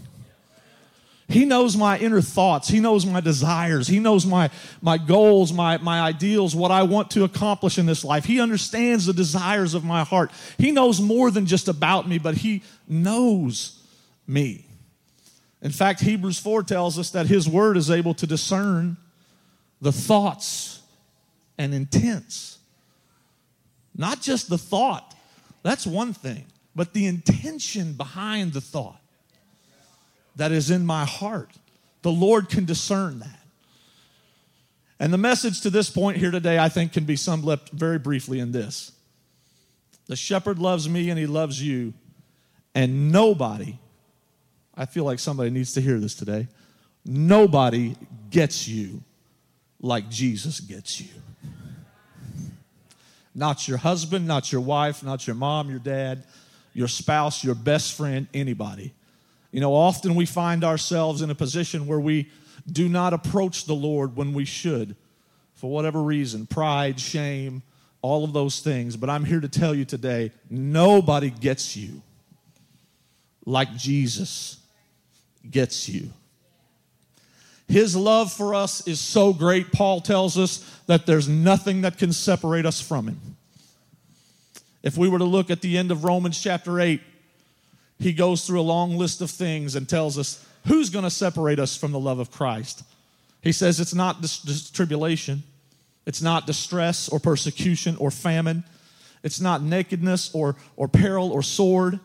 He 1.28 1.44
knows 1.44 1.76
my 1.76 1.98
inner 1.98 2.22
thoughts. 2.22 2.68
He 2.68 2.80
knows 2.80 3.04
my 3.04 3.20
desires. 3.20 3.86
He 3.86 3.98
knows 3.98 4.24
my, 4.24 4.48
my 4.80 4.96
goals, 4.96 5.52
my, 5.52 5.76
my 5.76 6.00
ideals, 6.00 6.56
what 6.56 6.70
I 6.70 6.84
want 6.84 7.10
to 7.10 7.24
accomplish 7.24 7.76
in 7.76 7.84
this 7.84 8.02
life. 8.02 8.24
He 8.24 8.40
understands 8.40 9.04
the 9.04 9.12
desires 9.12 9.74
of 9.74 9.84
my 9.84 10.04
heart. 10.04 10.32
He 10.56 10.70
knows 10.70 11.02
more 11.02 11.30
than 11.30 11.44
just 11.44 11.68
about 11.68 12.08
me, 12.08 12.16
but 12.16 12.38
He 12.38 12.62
knows 12.88 13.82
me. 14.26 14.64
In 15.60 15.70
fact, 15.70 16.00
Hebrews 16.00 16.38
4 16.38 16.62
tells 16.62 16.98
us 16.98 17.10
that 17.10 17.26
His 17.26 17.46
Word 17.46 17.76
is 17.76 17.90
able 17.90 18.14
to 18.14 18.26
discern 18.26 18.96
the 19.82 19.92
thoughts 19.92 20.80
and 21.58 21.74
intents. 21.74 22.58
Not 23.94 24.22
just 24.22 24.48
the 24.48 24.58
thought, 24.58 25.14
that's 25.62 25.86
one 25.86 26.14
thing, 26.14 26.46
but 26.74 26.94
the 26.94 27.04
intention 27.04 27.92
behind 27.92 28.54
the 28.54 28.62
thought 28.62 28.97
that 30.38 30.52
is 30.52 30.70
in 30.70 30.86
my 30.86 31.04
heart. 31.04 31.50
The 32.02 32.10
Lord 32.10 32.48
can 32.48 32.64
discern 32.64 33.18
that. 33.18 33.40
And 35.00 35.12
the 35.12 35.18
message 35.18 35.60
to 35.60 35.70
this 35.70 35.90
point 35.90 36.16
here 36.16 36.30
today, 36.30 36.58
I 36.58 36.68
think, 36.68 36.92
can 36.92 37.04
be 37.04 37.16
summed 37.16 37.46
up 37.48 37.68
very 37.70 37.98
briefly 37.98 38.40
in 38.40 38.50
this 38.52 38.92
The 40.06 40.16
shepherd 40.16 40.58
loves 40.58 40.88
me 40.88 41.10
and 41.10 41.18
he 41.18 41.26
loves 41.26 41.62
you, 41.62 41.92
and 42.74 43.12
nobody, 43.12 43.78
I 44.74 44.86
feel 44.86 45.04
like 45.04 45.18
somebody 45.18 45.50
needs 45.50 45.74
to 45.74 45.80
hear 45.80 45.98
this 46.00 46.14
today, 46.14 46.48
nobody 47.04 47.96
gets 48.30 48.66
you 48.66 49.02
like 49.80 50.08
Jesus 50.08 50.60
gets 50.60 51.00
you. 51.00 51.08
Not 53.34 53.68
your 53.68 53.78
husband, 53.78 54.26
not 54.26 54.50
your 54.50 54.60
wife, 54.60 55.04
not 55.04 55.26
your 55.26 55.36
mom, 55.36 55.70
your 55.70 55.78
dad, 55.78 56.24
your 56.74 56.88
spouse, 56.88 57.44
your 57.44 57.54
best 57.54 57.96
friend, 57.96 58.26
anybody. 58.34 58.94
You 59.50 59.60
know, 59.60 59.74
often 59.74 60.14
we 60.14 60.26
find 60.26 60.64
ourselves 60.64 61.22
in 61.22 61.30
a 61.30 61.34
position 61.34 61.86
where 61.86 62.00
we 62.00 62.30
do 62.70 62.88
not 62.88 63.12
approach 63.12 63.64
the 63.64 63.74
Lord 63.74 64.16
when 64.16 64.34
we 64.34 64.44
should 64.44 64.94
for 65.54 65.70
whatever 65.70 66.02
reason 66.02 66.46
pride, 66.46 67.00
shame, 67.00 67.62
all 68.02 68.24
of 68.24 68.32
those 68.32 68.60
things. 68.60 68.96
But 68.96 69.10
I'm 69.10 69.24
here 69.24 69.40
to 69.40 69.48
tell 69.48 69.74
you 69.74 69.84
today 69.84 70.32
nobody 70.50 71.30
gets 71.30 71.76
you 71.76 72.02
like 73.44 73.74
Jesus 73.76 74.58
gets 75.50 75.88
you. 75.88 76.10
His 77.66 77.96
love 77.96 78.32
for 78.32 78.54
us 78.54 78.86
is 78.86 79.00
so 79.00 79.32
great, 79.32 79.72
Paul 79.72 80.00
tells 80.00 80.38
us, 80.38 80.58
that 80.86 81.06
there's 81.06 81.28
nothing 81.28 81.82
that 81.82 81.98
can 81.98 82.12
separate 82.12 82.64
us 82.64 82.80
from 82.80 83.08
Him. 83.08 83.36
If 84.82 84.96
we 84.96 85.08
were 85.08 85.18
to 85.18 85.24
look 85.24 85.50
at 85.50 85.60
the 85.60 85.76
end 85.76 85.90
of 85.90 86.04
Romans 86.04 86.40
chapter 86.40 86.80
8, 86.80 87.00
he 87.98 88.12
goes 88.12 88.46
through 88.46 88.60
a 88.60 88.62
long 88.62 88.96
list 88.96 89.20
of 89.20 89.30
things 89.30 89.74
and 89.74 89.88
tells 89.88 90.18
us 90.18 90.44
who's 90.66 90.90
going 90.90 91.04
to 91.04 91.10
separate 91.10 91.58
us 91.58 91.76
from 91.76 91.92
the 91.92 91.98
love 91.98 92.18
of 92.18 92.30
Christ. 92.30 92.82
He 93.42 93.52
says 93.52 93.80
it's 93.80 93.94
not 93.94 94.20
dis- 94.20 94.40
dis- 94.40 94.70
tribulation, 94.70 95.42
it's 96.06 96.22
not 96.22 96.46
distress 96.46 97.08
or 97.08 97.18
persecution 97.18 97.96
or 97.96 98.10
famine, 98.10 98.64
it's 99.22 99.40
not 99.40 99.62
nakedness 99.62 100.30
or, 100.34 100.56
or 100.76 100.88
peril 100.88 101.32
or 101.32 101.42
sword. 101.42 102.00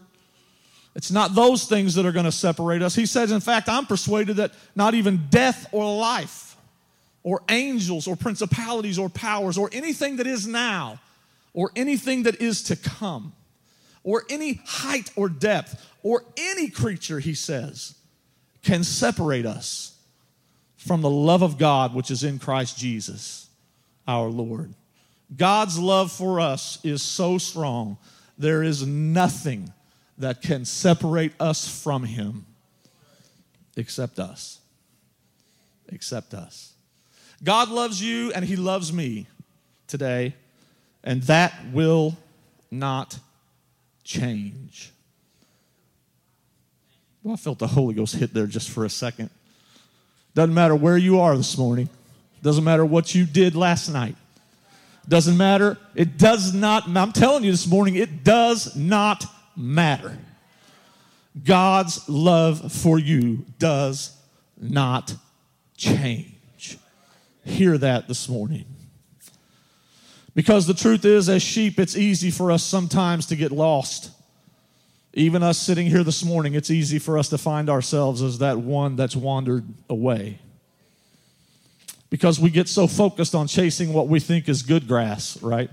It's 0.96 1.10
not 1.10 1.34
those 1.34 1.66
things 1.66 1.96
that 1.96 2.06
are 2.06 2.12
going 2.12 2.26
to 2.26 2.32
separate 2.32 2.84
us. 2.84 2.94
He 2.94 3.08
says, 3.08 3.32
in 3.32 3.40
fact, 3.40 3.68
I'm 3.68 3.88
persuaded 3.88 4.36
that 4.38 4.52
not 4.76 4.94
even 4.94 5.28
death 5.30 5.68
or 5.72 5.98
life, 5.98 6.56
or 7.24 7.42
angels, 7.50 8.08
or 8.08 8.16
principalities, 8.16 9.00
or 9.00 9.10
powers, 9.10 9.58
or 9.58 9.70
anything 9.72 10.18
that 10.18 10.28
is 10.28 10.46
now, 10.46 11.00
or 11.54 11.72
anything 11.76 12.24
that 12.24 12.42
is 12.42 12.64
to 12.64 12.76
come, 12.76 13.34
or 14.04 14.24
any 14.30 14.62
height 14.66 15.12
or 15.16 15.30
depth, 15.30 15.90
or 16.04 16.26
any 16.36 16.70
creature, 16.70 17.20
he 17.20 17.34
says, 17.34 17.96
can 18.62 18.84
separate 18.84 19.46
us 19.46 19.98
from 20.78 21.02
the 21.02 21.10
love 21.10 21.42
of 21.42 21.58
God 21.58 21.94
which 21.94 22.12
is 22.12 22.24
in 22.24 22.40
Christ 22.40 22.78
Jesus, 22.78 23.50
our 24.08 24.30
Lord. 24.30 24.74
God's 25.36 25.80
love 25.80 26.12
for 26.12 26.40
us 26.40 26.80
is 26.84 27.02
so 27.02 27.38
strong, 27.38 27.98
there 28.38 28.64
is 28.64 28.86
nothing 28.86 29.72
that 30.18 30.42
can 30.42 30.66
separate 30.66 31.34
us 31.40 31.82
from 31.82 32.04
Him 32.04 32.46
except 33.76 34.20
us. 34.20 34.60
Except 35.90 36.34
us. 36.34 36.74
God 37.44 37.70
loves 37.70 38.02
you 38.02 38.32
and 38.34 38.46
He 38.46 38.56
loves 38.56 38.92
me 38.92 39.28
today, 39.88 40.36
and 41.04 41.22
that 41.24 41.54
will 41.72 42.18
not 42.72 43.20
change. 44.04 44.92
Well, 47.24 47.34
I 47.34 47.38
felt 47.38 47.60
the 47.60 47.68
Holy 47.68 47.94
Ghost 47.94 48.16
hit 48.16 48.34
there 48.34 48.48
just 48.48 48.70
for 48.70 48.86
a 48.86 48.90
second. 48.90 49.30
Doesn't 50.36 50.54
matter 50.54 50.76
where 50.76 50.98
you 50.98 51.20
are 51.20 51.38
this 51.38 51.58
morning, 51.58 51.90
doesn't 52.42 52.64
matter 52.64 52.86
what 52.86 53.16
you 53.16 53.26
did 53.26 53.56
last 53.56 53.90
night. 53.90 54.16
Doesn't 55.08 55.38
matter. 55.38 55.78
It 55.96 56.18
does 56.18 56.54
not, 56.54 56.88
I'm 56.88 57.12
telling 57.12 57.44
you 57.44 57.52
this 57.52 57.68
morning, 57.68 57.96
it 57.96 58.24
does 58.24 58.76
not 58.76 59.26
matter. 59.56 60.18
God's 61.44 62.08
love 62.08 62.72
for 62.72 63.00
you 63.00 63.46
does 63.60 64.16
not 64.58 65.16
change. 65.76 66.78
Hear 67.44 67.78
that 67.78 68.08
this 68.08 68.30
morning. 68.30 68.66
Because 70.36 70.66
the 70.66 70.74
truth 70.74 71.06
is, 71.06 71.30
as 71.30 71.44
sheep, 71.44 71.80
it's 71.80 71.96
easy 71.96 72.32
for 72.32 72.52
us 72.52 72.64
sometimes 72.64 73.28
to 73.28 73.36
get 73.36 73.52
lost. 73.52 74.12
Even 75.14 75.44
us 75.44 75.60
sitting 75.60 75.88
here 75.88 76.04
this 76.04 76.24
morning, 76.24 76.56
it's 76.56 76.72
easy 76.72 76.98
for 76.98 77.20
us 77.20 77.30
to 77.30 77.38
find 77.38 77.70
ourselves 77.70 78.22
as 78.22 78.40
that 78.40 78.58
one 78.58 78.96
that's 78.96 79.16
wandered 79.16 79.66
away. 79.90 80.40
Because 82.10 82.40
we 82.40 82.50
get 82.50 82.68
so 82.68 82.88
focused 82.88 83.36
on 83.36 83.48
chasing 83.48 83.94
what 83.94 84.08
we 84.08 84.20
think 84.20 84.50
is 84.50 84.64
good 84.64 84.88
grass, 84.88 85.42
right? 85.42 85.70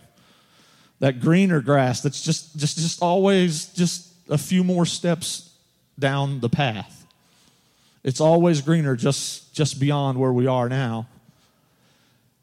that 1.01 1.21
greener 1.21 1.61
grass 1.61 2.01
that's 2.03 2.23
just 2.23 2.57
just 2.57 2.79
just 2.79 3.03
always 3.03 3.67
just 3.73 4.13
a 4.29 4.39
few 4.39 4.63
more 4.63 4.87
steps 4.87 5.53
down 5.99 6.41
the 6.41 6.49
path 6.49 7.07
it's 8.05 8.21
always 8.21 8.61
greener 8.61 8.95
just 8.95 9.53
just 9.53 9.81
beyond 9.81 10.19
where 10.19 10.33
we 10.33 10.47
are 10.47 10.69
now 10.69 11.07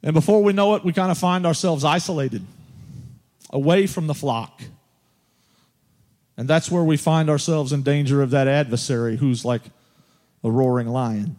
and 0.03 0.13
before 0.13 0.43
we 0.43 0.53
know 0.53 0.75
it 0.75 0.83
we 0.83 0.93
kind 0.93 1.11
of 1.11 1.17
find 1.17 1.45
ourselves 1.45 1.83
isolated 1.83 2.45
away 3.51 3.87
from 3.87 4.07
the 4.07 4.13
flock 4.13 4.61
and 6.37 6.47
that's 6.47 6.69
where 6.69 6.83
we 6.83 6.97
find 6.97 7.29
ourselves 7.29 7.73
in 7.73 7.81
danger 7.81 8.21
of 8.21 8.29
that 8.29 8.47
adversary 8.47 9.17
who's 9.17 9.43
like 9.43 9.63
a 10.43 10.51
roaring 10.51 10.87
lion 10.87 11.35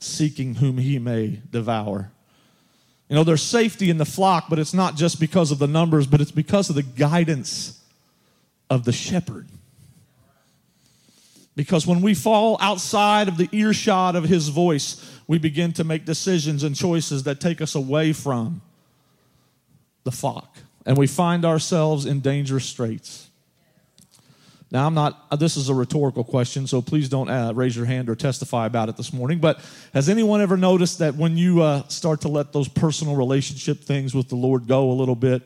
seeking 0.00 0.56
whom 0.56 0.78
he 0.78 0.98
may 0.98 1.40
devour 1.50 2.10
you 3.08 3.16
know, 3.16 3.24
there's 3.24 3.42
safety 3.42 3.88
in 3.88 3.96
the 3.96 4.04
flock, 4.04 4.46
but 4.50 4.58
it's 4.58 4.74
not 4.74 4.94
just 4.94 5.18
because 5.18 5.50
of 5.50 5.58
the 5.58 5.66
numbers, 5.66 6.06
but 6.06 6.20
it's 6.20 6.30
because 6.30 6.68
of 6.68 6.76
the 6.76 6.82
guidance 6.82 7.80
of 8.68 8.84
the 8.84 8.92
shepherd. 8.92 9.48
Because 11.56 11.86
when 11.86 12.02
we 12.02 12.14
fall 12.14 12.58
outside 12.60 13.26
of 13.26 13.38
the 13.38 13.48
earshot 13.50 14.14
of 14.14 14.24
his 14.24 14.48
voice, 14.48 15.17
we 15.28 15.38
begin 15.38 15.72
to 15.74 15.84
make 15.84 16.04
decisions 16.04 16.64
and 16.64 16.74
choices 16.74 17.22
that 17.24 17.38
take 17.38 17.60
us 17.60 17.76
away 17.76 18.12
from 18.12 18.62
the 20.02 20.10
flock. 20.10 20.56
And 20.86 20.96
we 20.96 21.06
find 21.06 21.44
ourselves 21.44 22.06
in 22.06 22.20
dangerous 22.20 22.64
straits. 22.64 23.28
Now, 24.70 24.86
I'm 24.86 24.94
not, 24.94 25.26
uh, 25.30 25.36
this 25.36 25.56
is 25.56 25.68
a 25.68 25.74
rhetorical 25.74 26.24
question, 26.24 26.66
so 26.66 26.82
please 26.82 27.08
don't 27.08 27.28
uh, 27.28 27.52
raise 27.54 27.76
your 27.76 27.86
hand 27.86 28.08
or 28.08 28.14
testify 28.14 28.66
about 28.66 28.88
it 28.88 28.96
this 28.96 29.12
morning. 29.12 29.38
But 29.38 29.60
has 29.94 30.08
anyone 30.08 30.40
ever 30.40 30.56
noticed 30.56 30.98
that 30.98 31.14
when 31.14 31.36
you 31.36 31.62
uh, 31.62 31.86
start 31.88 32.22
to 32.22 32.28
let 32.28 32.52
those 32.52 32.68
personal 32.68 33.14
relationship 33.14 33.80
things 33.80 34.14
with 34.14 34.28
the 34.28 34.34
Lord 34.34 34.66
go 34.66 34.90
a 34.90 34.92
little 34.92 35.14
bit, 35.14 35.42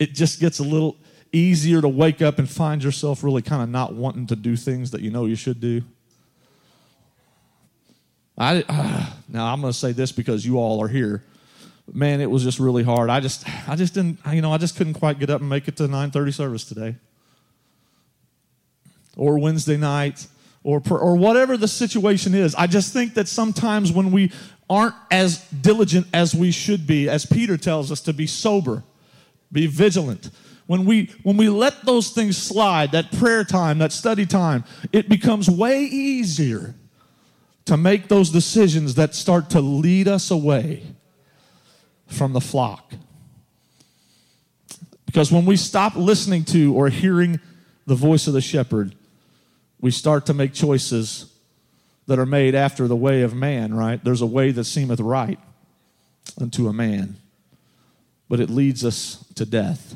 it 0.00 0.14
just 0.14 0.40
gets 0.40 0.58
a 0.58 0.64
little 0.64 0.96
easier 1.32 1.80
to 1.80 1.88
wake 1.88 2.22
up 2.22 2.38
and 2.38 2.48
find 2.48 2.82
yourself 2.82 3.24
really 3.24 3.42
kind 3.42 3.62
of 3.62 3.68
not 3.68 3.94
wanting 3.94 4.26
to 4.28 4.36
do 4.36 4.56
things 4.56 4.92
that 4.92 5.00
you 5.00 5.10
know 5.10 5.26
you 5.26 5.36
should 5.36 5.60
do? 5.60 5.82
I, 8.36 8.64
uh, 8.68 9.06
now, 9.28 9.52
I'm 9.52 9.60
going 9.60 9.72
to 9.72 9.78
say 9.78 9.92
this 9.92 10.12
because 10.12 10.44
you 10.44 10.58
all 10.58 10.82
are 10.82 10.88
here. 10.88 11.22
Man, 11.92 12.20
it 12.20 12.30
was 12.30 12.42
just 12.42 12.58
really 12.58 12.82
hard. 12.82 13.10
I 13.10 13.20
just, 13.20 13.46
I 13.68 13.76
just 13.76 13.94
didn't, 13.94 14.18
you 14.32 14.40
know, 14.40 14.52
I 14.52 14.58
just 14.58 14.76
couldn't 14.76 14.94
quite 14.94 15.18
get 15.18 15.30
up 15.30 15.40
and 15.40 15.50
make 15.50 15.68
it 15.68 15.76
to 15.76 15.84
9:30 15.84 16.34
service 16.34 16.64
today 16.64 16.96
or 19.16 19.38
Wednesday 19.38 19.76
night 19.76 20.26
or, 20.62 20.82
or 20.90 21.16
whatever 21.16 21.56
the 21.56 21.68
situation 21.68 22.34
is. 22.34 22.54
I 22.54 22.66
just 22.66 22.92
think 22.92 23.14
that 23.14 23.28
sometimes 23.28 23.92
when 23.92 24.10
we 24.10 24.32
aren't 24.68 24.94
as 25.10 25.46
diligent 25.50 26.06
as 26.12 26.34
we 26.34 26.50
should 26.50 26.86
be, 26.86 27.08
as 27.08 27.26
Peter 27.26 27.56
tells 27.56 27.92
us 27.92 28.00
to 28.02 28.12
be 28.12 28.26
sober, 28.26 28.82
be 29.52 29.66
vigilant. 29.66 30.30
When 30.66 30.86
we, 30.86 31.10
when 31.22 31.36
we 31.36 31.50
let 31.50 31.84
those 31.84 32.10
things 32.10 32.38
slide, 32.38 32.92
that 32.92 33.12
prayer 33.12 33.44
time, 33.44 33.78
that 33.78 33.92
study 33.92 34.24
time, 34.24 34.64
it 34.90 35.10
becomes 35.10 35.50
way 35.50 35.82
easier 35.82 36.74
to 37.66 37.76
make 37.76 38.08
those 38.08 38.30
decisions 38.30 38.94
that 38.96 39.14
start 39.14 39.50
to 39.50 39.60
lead 39.60 40.06
us 40.08 40.30
away 40.30 40.82
from 42.06 42.32
the 42.32 42.40
flock. 42.40 42.92
Because 45.06 45.30
when 45.30 45.46
we 45.46 45.56
stop 45.56 45.96
listening 45.96 46.44
to 46.46 46.74
or 46.74 46.88
hearing 46.88 47.40
the 47.86 47.94
voice 47.94 48.26
of 48.26 48.34
the 48.34 48.40
shepherd, 48.40 48.94
we 49.80 49.90
start 49.90 50.26
to 50.26 50.34
make 50.34 50.52
choices 50.52 51.32
that 52.06 52.18
are 52.18 52.26
made 52.26 52.54
after 52.54 52.86
the 52.86 52.96
way 52.96 53.22
of 53.22 53.34
man, 53.34 53.72
right? 53.72 54.02
There's 54.02 54.20
a 54.20 54.26
way 54.26 54.50
that 54.50 54.64
seemeth 54.64 55.00
right 55.00 55.38
unto 56.40 56.68
a 56.68 56.72
man, 56.72 57.16
but 58.28 58.40
it 58.40 58.50
leads 58.50 58.84
us 58.84 59.24
to 59.36 59.46
death. 59.46 59.94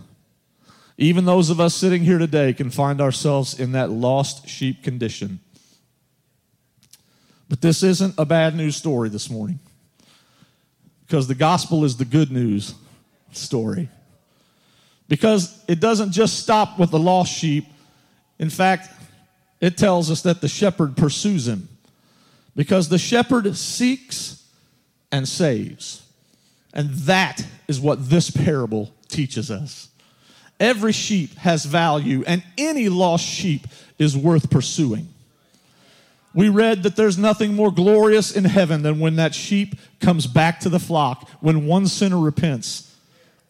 Even 0.96 1.25
those 1.26 1.50
of 1.50 1.60
us 1.60 1.75
sitting 1.75 2.02
here 2.02 2.18
today 2.18 2.52
can 2.52 2.70
find 2.70 3.00
ourselves 3.00 3.58
in 3.58 3.72
that 3.72 3.90
lost 3.90 4.48
sheep 4.48 4.82
condition. 4.82 5.40
But 7.49 7.61
this 7.61 7.83
isn't 7.83 8.14
a 8.19 8.25
bad 8.25 8.55
news 8.55 8.76
story 8.76 9.09
this 9.09 9.31
morning 9.31 9.59
because 11.07 11.26
the 11.26 11.35
gospel 11.35 11.85
is 11.85 11.97
the 11.97 12.05
good 12.05 12.31
news 12.31 12.75
story. 13.33 13.88
Because 15.09 15.64
it 15.67 15.81
doesn't 15.81 16.12
just 16.12 16.38
stop 16.38 16.78
with 16.78 16.90
the 16.90 16.99
lost 16.99 17.33
sheep. 17.33 17.64
In 18.38 18.50
fact, 18.50 18.90
it 19.61 19.78
tells 19.78 20.11
us 20.11 20.23
that 20.23 20.43
the 20.43 20.49
shepherd 20.49 20.97
pursues 20.97 21.49
him 21.49 21.69
because 22.55 22.88
the 22.88 22.99
shepherd 22.99 23.57
seeks 23.57 24.45
and 25.11 25.26
saves. 25.26 26.02
And 26.75 26.90
that 26.90 27.45
is 27.67 27.81
what 27.81 28.11
this 28.11 28.31
parable 28.31 28.93
teaches 29.09 29.50
us. 29.50 29.88
Every 30.61 30.93
sheep 30.93 31.37
has 31.37 31.64
value, 31.64 32.25
and 32.26 32.43
any 32.59 32.88
lost 32.88 33.25
sheep 33.25 33.67
is 33.99 34.17
worth 34.17 34.50
pursuing. 34.50 35.09
We 36.38 36.50
read 36.50 36.85
that 36.85 36.95
there's 36.95 37.18
nothing 37.18 37.57
more 37.57 37.73
glorious 37.73 38.30
in 38.30 38.45
heaven 38.45 38.83
than 38.83 39.00
when 39.00 39.16
that 39.16 39.35
sheep 39.35 39.75
comes 39.99 40.28
back 40.28 40.61
to 40.61 40.68
the 40.68 40.78
flock, 40.78 41.28
when 41.40 41.66
one 41.66 41.88
sinner 41.88 42.16
repents. 42.16 42.95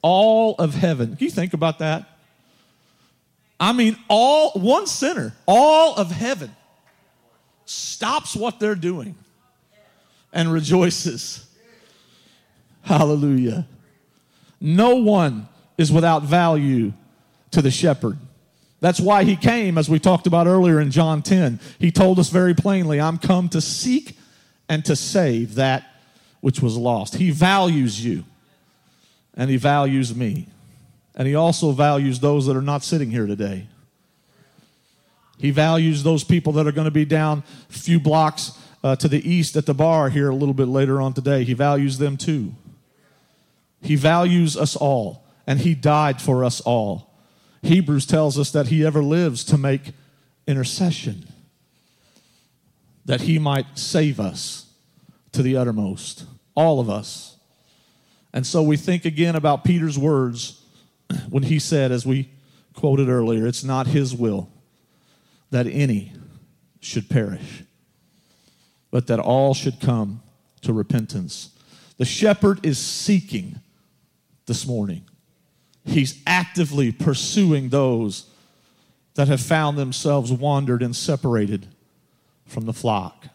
All 0.00 0.54
of 0.54 0.75
heaven. 0.75 1.14
Can 1.14 1.26
you 1.26 1.30
think 1.30 1.52
about 1.52 1.80
that? 1.80 2.09
I 3.61 3.75
mean, 3.75 3.99
all, 4.09 4.52
one 4.52 4.87
sinner, 4.87 5.35
all 5.45 5.97
of 5.97 6.11
heaven 6.11 6.50
stops 7.67 8.34
what 8.34 8.58
they're 8.58 8.75
doing 8.75 9.17
and 10.32 10.50
rejoices. 10.50 11.47
Hallelujah. 12.80 13.67
No 14.62 14.97
one 14.97 15.47
is 15.76 15.93
without 15.93 16.23
value 16.23 16.95
to 17.50 17.60
the 17.60 17.71
shepherd. 17.71 18.17
That's 18.80 19.00
why 19.00 19.25
he 19.25 19.34
came, 19.36 19.76
as 19.76 19.88
we 19.88 19.99
talked 19.99 20.26
about 20.26 20.47
earlier 20.47 20.80
in 20.80 20.91
John 20.91 21.23
10. 21.23 21.58
He 21.78 21.91
told 21.91 22.19
us 22.19 22.30
very 22.30 22.54
plainly, 22.54 23.00
I'm 23.00 23.19
come 23.19 23.49
to 23.50 23.60
seek 23.60 24.17
and 24.69 24.84
to 24.84 24.95
save 24.95 25.56
that 25.56 25.84
which 26.41 26.60
was 26.60 26.76
lost. 26.76 27.17
He 27.17 27.30
values 27.30 28.04
you, 28.04 28.25
and 29.34 29.50
he 29.50 29.56
values 29.56 30.14
me. 30.14 30.47
And 31.17 31.26
he 31.26 31.34
also 31.34 31.73
values 31.73 32.21
those 32.21 32.47
that 32.47 32.56
are 32.56 32.62
not 32.62 32.84
sitting 32.84 33.10
here 33.10 33.26
today. 33.26 33.67
He 35.38 35.50
values 35.50 36.04
those 36.04 36.23
people 36.23 36.52
that 36.54 36.67
are 36.67 36.73
going 36.73 36.84
to 36.84 36.93
be 36.93 37.04
down 37.04 37.43
a 37.71 37.73
few 37.73 37.99
blocks 37.99 38.52
uh, 38.84 38.95
to 38.97 39.08
the 39.08 39.28
east 39.28 39.56
at 39.56 39.67
the 39.67 39.75
bar 39.75 40.08
here 40.08 40.30
a 40.30 40.34
little 40.34 40.54
bit 40.54 40.69
later 40.69 41.00
on 41.00 41.12
today. 41.12 41.43
He 41.43 41.54
values 41.54 41.99
them 41.99 42.17
too. 42.17 42.54
He 43.82 43.97
values 43.97 44.56
us 44.56 44.76
all, 44.76 45.25
and 45.47 45.60
He 45.60 45.75
died 45.75 46.21
for 46.21 46.45
us 46.45 46.60
all. 46.60 47.07
Hebrews 47.62 48.06
tells 48.06 48.38
us 48.38 48.50
that 48.52 48.68
He 48.68 48.84
ever 48.84 49.02
lives 49.02 49.44
to 49.44 49.58
make 49.58 49.92
intercession, 50.47 51.26
that 53.04 53.23
He 53.23 53.38
might 53.38 53.78
save 53.78 54.21
us 54.21 54.66
to 55.32 55.42
the 55.42 55.56
uttermost, 55.56 56.25
all 56.54 56.80
of 56.80 56.88
us. 56.88 57.36
And 58.32 58.47
so 58.47 58.62
we 58.62 58.76
think 58.76 59.04
again 59.04 59.36
about 59.36 59.64
Peter's 59.64 59.99
words 59.99 60.62
when 61.28 61.42
he 61.42 61.58
said, 61.58 61.92
as 61.92 62.06
we 62.06 62.30
quoted 62.75 63.08
earlier, 63.08 63.47
it's 63.47 63.64
not 63.64 63.86
his 63.86 64.14
will 64.14 64.49
that 65.50 65.66
any 65.66 66.12
should 66.80 67.08
perish, 67.08 67.64
but 68.90 69.06
that 69.06 69.18
all 69.18 69.54
should 69.54 69.80
come 69.80 70.23
to 70.60 70.73
repentance. 70.73 71.50
The 71.97 72.04
shepherd 72.04 72.64
is 72.64 72.78
seeking 72.78 73.60
this 74.47 74.66
morning. 74.66 75.04
He's 75.88 76.20
actively 76.26 76.92
pursuing 76.92 77.70
those 77.70 78.26
that 79.14 79.28
have 79.28 79.40
found 79.40 79.76
themselves 79.76 80.30
wandered 80.30 80.82
and 80.82 80.94
separated 80.94 81.66
from 82.46 82.66
the 82.66 82.72
flock. 82.72 83.26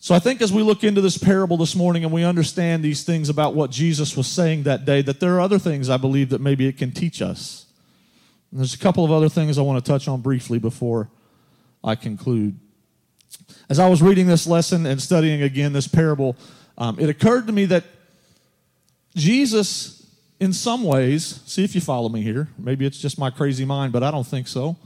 So 0.00 0.14
I 0.14 0.20
think 0.20 0.40
as 0.40 0.52
we 0.52 0.62
look 0.62 0.84
into 0.84 1.00
this 1.00 1.18
parable 1.18 1.56
this 1.56 1.74
morning 1.74 2.04
and 2.04 2.12
we 2.12 2.24
understand 2.24 2.82
these 2.82 3.02
things 3.02 3.28
about 3.28 3.54
what 3.54 3.70
Jesus 3.70 4.16
was 4.16 4.26
saying 4.26 4.62
that 4.62 4.84
day, 4.84 5.02
that 5.02 5.20
there 5.20 5.34
are 5.36 5.40
other 5.40 5.58
things 5.58 5.90
I 5.90 5.96
believe 5.96 6.30
that 6.30 6.40
maybe 6.40 6.66
it 6.66 6.78
can 6.78 6.92
teach 6.92 7.20
us. 7.20 7.66
And 8.50 8.60
there's 8.60 8.74
a 8.74 8.78
couple 8.78 9.04
of 9.04 9.10
other 9.10 9.28
things 9.28 9.58
I 9.58 9.62
want 9.62 9.84
to 9.84 9.90
touch 9.90 10.08
on 10.08 10.20
briefly 10.20 10.58
before 10.58 11.10
I 11.82 11.94
conclude. 11.94 12.58
As 13.68 13.78
I 13.78 13.88
was 13.88 14.00
reading 14.00 14.26
this 14.26 14.46
lesson 14.46 14.86
and 14.86 15.02
studying 15.02 15.42
again 15.42 15.72
this 15.72 15.88
parable, 15.88 16.36
um, 16.78 16.98
it 16.98 17.08
occurred 17.08 17.46
to 17.48 17.52
me 17.52 17.66
that 17.66 17.84
Jesus, 19.14 19.97
in 20.40 20.52
some 20.52 20.84
ways, 20.84 21.40
see 21.46 21.64
if 21.64 21.74
you 21.74 21.80
follow 21.80 22.08
me 22.08 22.22
here. 22.22 22.48
Maybe 22.58 22.86
it's 22.86 22.98
just 22.98 23.18
my 23.18 23.30
crazy 23.30 23.64
mind, 23.64 23.92
but 23.92 24.02
I 24.02 24.10
don't 24.10 24.26
think 24.26 24.46
so. 24.46 24.76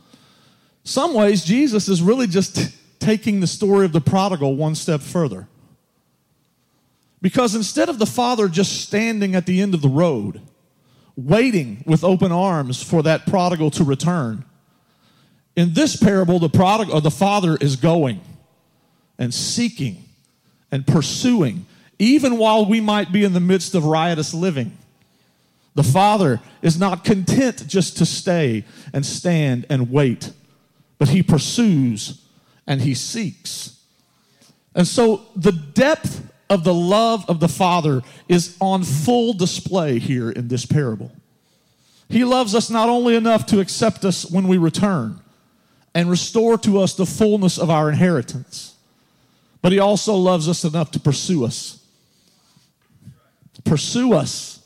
Some 0.85 1.15
ways, 1.15 1.45
Jesus 1.45 1.89
is 1.89 2.03
really 2.03 2.27
just 2.27 2.75
taking 2.99 3.41
the 3.41 3.47
story 3.47 3.85
of 3.85 3.93
the 3.93 4.01
prodigal 4.01 4.57
one 4.57 4.75
step 4.75 5.01
further. 5.01 5.49
Because 7.21 7.55
instead 7.55 7.89
of 7.89 7.99
the 7.99 8.07
father 8.07 8.49
just 8.49 8.83
standing 8.83 9.35
at 9.35 9.47
the 9.47 9.61
end 9.61 9.75
of 9.75 9.83
the 9.83 9.89
road, 9.89 10.41
waiting 11.17 11.85
with 11.87 12.03
open 12.03 12.33
arms 12.33 12.83
for 12.83 13.03
that 13.03 13.27
prodigal 13.27 13.71
to 13.73 13.85
return, 13.85 14.45
in 15.55 15.75
this 15.75 15.97
parable, 15.97 16.39
the 16.39 16.49
prodigal 16.49 17.01
the 17.01 17.11
father 17.11 17.57
is 17.61 17.77
going 17.77 18.21
and 19.19 19.33
seeking 19.33 20.05
and 20.73 20.87
pursuing, 20.87 21.67
even 21.99 22.39
while 22.39 22.65
we 22.65 22.81
might 22.81 23.13
be 23.13 23.23
in 23.23 23.35
the 23.35 23.41
midst 23.41 23.75
of 23.75 23.85
riotous 23.85 24.33
living. 24.33 24.77
The 25.75 25.83
father 25.83 26.41
is 26.61 26.79
not 26.79 27.05
content 27.05 27.67
just 27.67 27.97
to 27.99 28.07
stay 28.07 28.65
and 28.93 29.05
stand 29.07 29.67
and 29.71 29.91
wait, 29.91 30.33
but 30.99 31.09
he 31.09 31.23
pursues 31.23 32.23
and 32.67 32.83
he 32.83 32.95
seeks. 32.95 33.81
And 34.75 34.87
so 34.87 35.27
the 35.35 35.53
depth 35.53 36.31
of 36.51 36.65
the 36.65 36.75
love 36.75 37.25
of 37.29 37.41
the 37.41 37.49
Father 37.49 38.03
is 38.29 38.57
on 38.61 38.85
full 38.85 39.33
display 39.33 39.99
here 39.99 40.31
in 40.31 40.49
this 40.49 40.67
parable. 40.67 41.11
He 42.09 42.25
loves 42.25 42.55
us 42.55 42.69
not 42.69 42.91
only 42.91 43.17
enough 43.17 43.47
to 43.47 43.61
accept 43.61 44.05
us 44.05 44.31
when 44.31 44.49
we 44.49 44.59
return 44.59 45.21
and 45.95 46.11
restore 46.11 46.59
to 46.59 46.81
us 46.81 46.95
the 46.95 47.07
fullness 47.07 47.59
of 47.59 47.71
our 47.71 47.89
inheritance, 47.89 48.75
but 49.63 49.73
He 49.73 49.79
also 49.79 50.15
loves 50.15 50.47
us 50.49 50.65
enough 50.65 50.91
to 50.91 51.01
pursue 51.01 51.45
us. 51.45 51.79
Pursue 53.65 54.13
us 54.13 54.62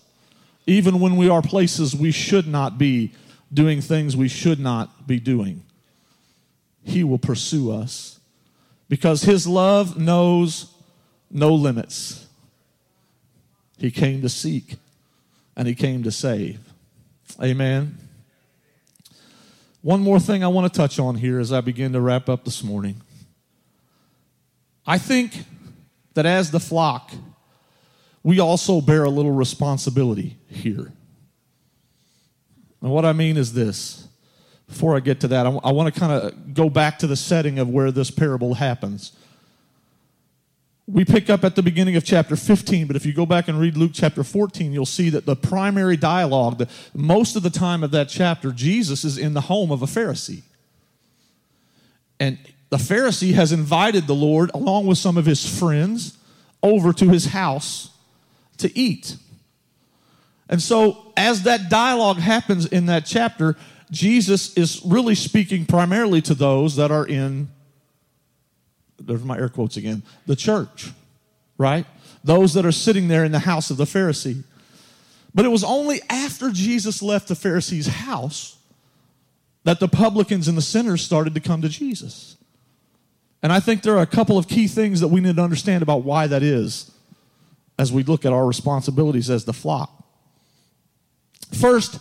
even 0.67 1.01
when 1.01 1.17
we 1.17 1.29
are 1.29 1.43
places 1.43 1.95
we 1.95 2.11
should 2.11 2.47
not 2.47 2.77
be, 2.77 3.13
doing 3.53 3.81
things 3.81 4.17
we 4.17 4.29
should 4.29 4.59
not 4.59 5.07
be 5.07 5.21
doing. 5.21 5.63
he 6.87 7.03
will 7.03 7.19
pursue 7.19 7.73
us 7.73 8.21
because 8.89 9.23
his 9.23 9.47
love 9.47 9.99
knows 9.99 10.73
no 11.31 11.53
limits. 11.53 12.27
He 13.77 13.91
came 13.91 14.23
to 14.23 14.29
seek 14.29 14.77
and 15.57 15.67
he 15.67 15.75
came 15.75 16.05
to 16.05 16.13
save. 16.13 16.61
Amen. 17.43 17.99
One 19.83 20.01
more 20.01 20.21
thing 20.21 20.45
I 20.45 20.49
want 20.49 20.73
to 20.73 20.77
touch 20.77 20.99
on 20.99 21.17
here 21.17 21.41
as 21.41 21.53
I 21.53 21.61
begin 21.61 21.93
to 21.93 22.01
wrap 22.01 22.29
up 22.29 22.45
this 22.45 22.63
morning. 22.63 23.03
I 24.87 24.99
think 24.99 25.45
that 26.15 26.25
as 26.25 26.53
the 26.53 26.61
flock, 26.61 27.13
we 28.27 28.41
also 28.41 28.81
bear 28.81 29.05
a 29.05 29.09
little 29.09 29.31
responsibility 29.31 30.37
here. 30.49 30.93
And 32.83 32.91
what 32.91 33.05
I 33.05 33.13
mean 33.13 33.37
is 33.37 33.53
this 33.53 34.09
before 34.67 34.97
I 34.97 35.01
get 35.01 35.21
to 35.21 35.29
that, 35.29 35.47
I, 35.47 35.71
want 35.71 35.95
to 35.95 36.01
kind 36.01 36.11
of 36.11 36.53
go 36.53 36.69
back 36.69 36.99
to 36.99 37.07
the 37.07 37.15
setting 37.15 37.61
of 37.61 37.69
where 37.69 37.93
this 37.93 38.11
parable 38.11 38.55
happens. 38.55 39.13
We 40.89 41.05
pick 41.05 41.31
up 41.31 41.45
at 41.45 41.55
the 41.55 41.63
beginning 41.63 41.95
of 41.95 42.05
chapter 42.05 42.35
15, 42.35 42.89
but 42.89 42.97
if 42.97 43.07
you 43.07 43.13
go 43.13 43.27
back 43.27 43.47
and 43.47 43.61
read 43.61 43.77
Luke 43.77 43.93
chapter 43.95 44.25
14, 44.25 44.73
you'll 44.73 44.87
see 44.87 45.09
that 45.11 45.25
the 45.25 45.37
primary 45.37 45.97
dialogue, 45.97 46.59
the, 46.59 46.69
most 46.95 47.37
of 47.37 47.45
the 47.45 47.51
time 47.51 47.85
of 47.85 47.93
that 47.93 48.09
chapter, 48.09 48.51
Jesus 48.51 49.05
is 49.05 49.19
in 49.19 49.35
the 49.35 49.43
home 49.43 49.71
of 49.71 49.83
a 49.83 49.87
Pharisee. 49.87 50.43
And 52.19 52.39
the 52.71 52.79
Pharisee 52.79 53.35
has 53.35 53.53
invited 53.53 54.09
the 54.09 54.17
Lord, 54.17 54.51
along 54.53 54.89
with 54.89 54.99
some 54.99 55.17
of 55.17 55.27
his 55.27 55.49
friends, 55.49 56.19
over 56.61 56.93
to 56.93 57.09
his 57.09 57.27
house 57.27 57.91
to 58.59 58.77
eat. 58.79 59.17
And 60.49 60.63
so, 60.63 61.13
as 61.17 61.43
that 61.43 61.69
dialogue 61.69 62.19
happens 62.19 62.67
in 62.67 62.87
that 62.87 63.05
chapter, 63.05 63.57
Jesus 63.91 64.57
is 64.57 64.81
really 64.85 65.15
speaking 65.15 65.67
primarily 65.67 66.21
to 66.23 66.35
those 66.35 66.77
that 66.77 66.91
are 66.91 67.07
in 67.07 67.49
there's 68.99 69.25
my 69.25 69.37
air 69.37 69.49
quotes 69.49 69.77
again, 69.77 70.03
the 70.27 70.37
church, 70.37 70.91
right? 71.59 71.87
Those 72.25 72.55
that 72.55 72.65
are 72.65 72.73
sitting 72.73 73.09
there 73.09 73.25
in 73.25 73.33
the 73.33 73.41
house 73.41 73.71
of 73.71 73.77
the 73.77 73.85
Pharisee. 73.85 74.43
But 75.35 75.45
it 75.45 75.49
was 75.49 75.65
only 75.65 76.01
after 76.09 76.51
Jesus 76.51 77.03
left 77.03 77.29
the 77.29 77.35
Pharisee's 77.35 77.87
house 77.87 78.57
that 79.65 79.81
the 79.81 79.89
publicans 79.89 80.49
and 80.49 80.57
the 80.57 80.63
sinners 80.63 81.03
started 81.03 81.35
to 81.35 81.41
come 81.41 81.61
to 81.63 81.69
Jesus. 81.69 82.37
And 83.43 83.53
I 83.53 83.61
think 83.61 83.83
there 83.83 83.97
are 83.97 84.03
a 84.03 84.07
couple 84.07 84.39
of 84.39 84.49
key 84.49 84.67
things 84.67 85.01
that 85.01 85.09
we 85.09 85.21
need 85.21 85.37
to 85.37 85.43
understand 85.43 85.83
about 85.83 86.05
why 86.05 86.27
that 86.27 86.43
is 86.43 86.91
as 87.79 87.93
we 87.93 88.03
look 88.03 88.25
at 88.25 88.33
our 88.33 88.47
responsibilities 88.47 89.31
as 89.31 89.45
the 89.45 89.53
flock. 89.53 90.05
First, 91.53 92.01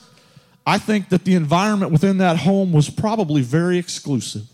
I 0.66 0.78
think 0.78 1.10
that 1.10 1.26
the 1.26 1.36
environment 1.36 1.92
within 1.92 2.18
that 2.18 2.38
home 2.38 2.72
was 2.72 2.90
probably 2.90 3.42
very 3.42 3.78
exclusive. 3.78 4.48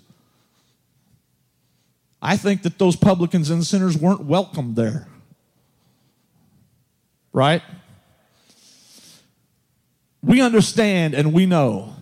I 2.21 2.37
think 2.37 2.63
that 2.63 2.77
those 2.77 2.95
publicans 2.95 3.49
and 3.49 3.65
sinners 3.65 3.97
weren't 3.97 4.25
welcome 4.25 4.75
there. 4.75 5.07
Right? 7.33 7.61
We 10.21 10.41
understand 10.41 11.13
and 11.13 11.33
we 11.33 11.45
know 11.45 11.95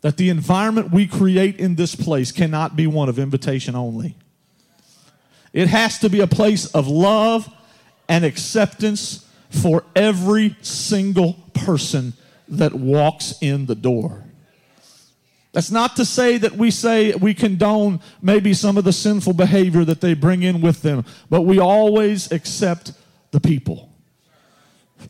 that 0.00 0.16
the 0.16 0.30
environment 0.30 0.92
we 0.92 1.06
create 1.06 1.56
in 1.56 1.74
this 1.74 1.94
place 1.94 2.32
cannot 2.32 2.76
be 2.76 2.86
one 2.86 3.08
of 3.08 3.18
invitation 3.18 3.74
only. 3.74 4.14
It 5.52 5.66
has 5.68 5.98
to 5.98 6.08
be 6.08 6.20
a 6.20 6.26
place 6.26 6.66
of 6.66 6.86
love 6.86 7.52
and 8.08 8.24
acceptance 8.24 9.26
for 9.50 9.84
every 9.94 10.56
single 10.62 11.34
person 11.54 12.12
that 12.48 12.72
walks 12.72 13.34
in 13.40 13.66
the 13.66 13.74
door. 13.74 14.24
That's 15.52 15.70
not 15.70 15.96
to 15.96 16.04
say 16.04 16.38
that 16.38 16.52
we 16.52 16.70
say 16.70 17.14
we 17.14 17.34
condone 17.34 18.00
maybe 18.22 18.54
some 18.54 18.76
of 18.76 18.84
the 18.84 18.92
sinful 18.92 19.32
behavior 19.32 19.84
that 19.84 20.00
they 20.00 20.14
bring 20.14 20.42
in 20.42 20.60
with 20.60 20.82
them, 20.82 21.04
but 21.30 21.42
we 21.42 21.58
always 21.58 22.30
accept 22.30 22.92
the 23.30 23.40
people. 23.40 23.90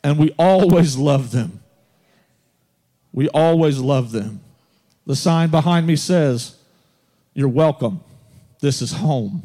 And 0.04 0.18
we 0.18 0.34
always 0.38 0.96
love 0.96 1.32
them. 1.32 1.60
We 3.12 3.28
always 3.30 3.78
love 3.78 4.12
them. 4.12 4.40
The 5.06 5.16
sign 5.16 5.50
behind 5.50 5.86
me 5.86 5.96
says, 5.96 6.56
You're 7.34 7.48
welcome. 7.48 8.00
This 8.60 8.82
is 8.82 8.92
home. 8.92 9.42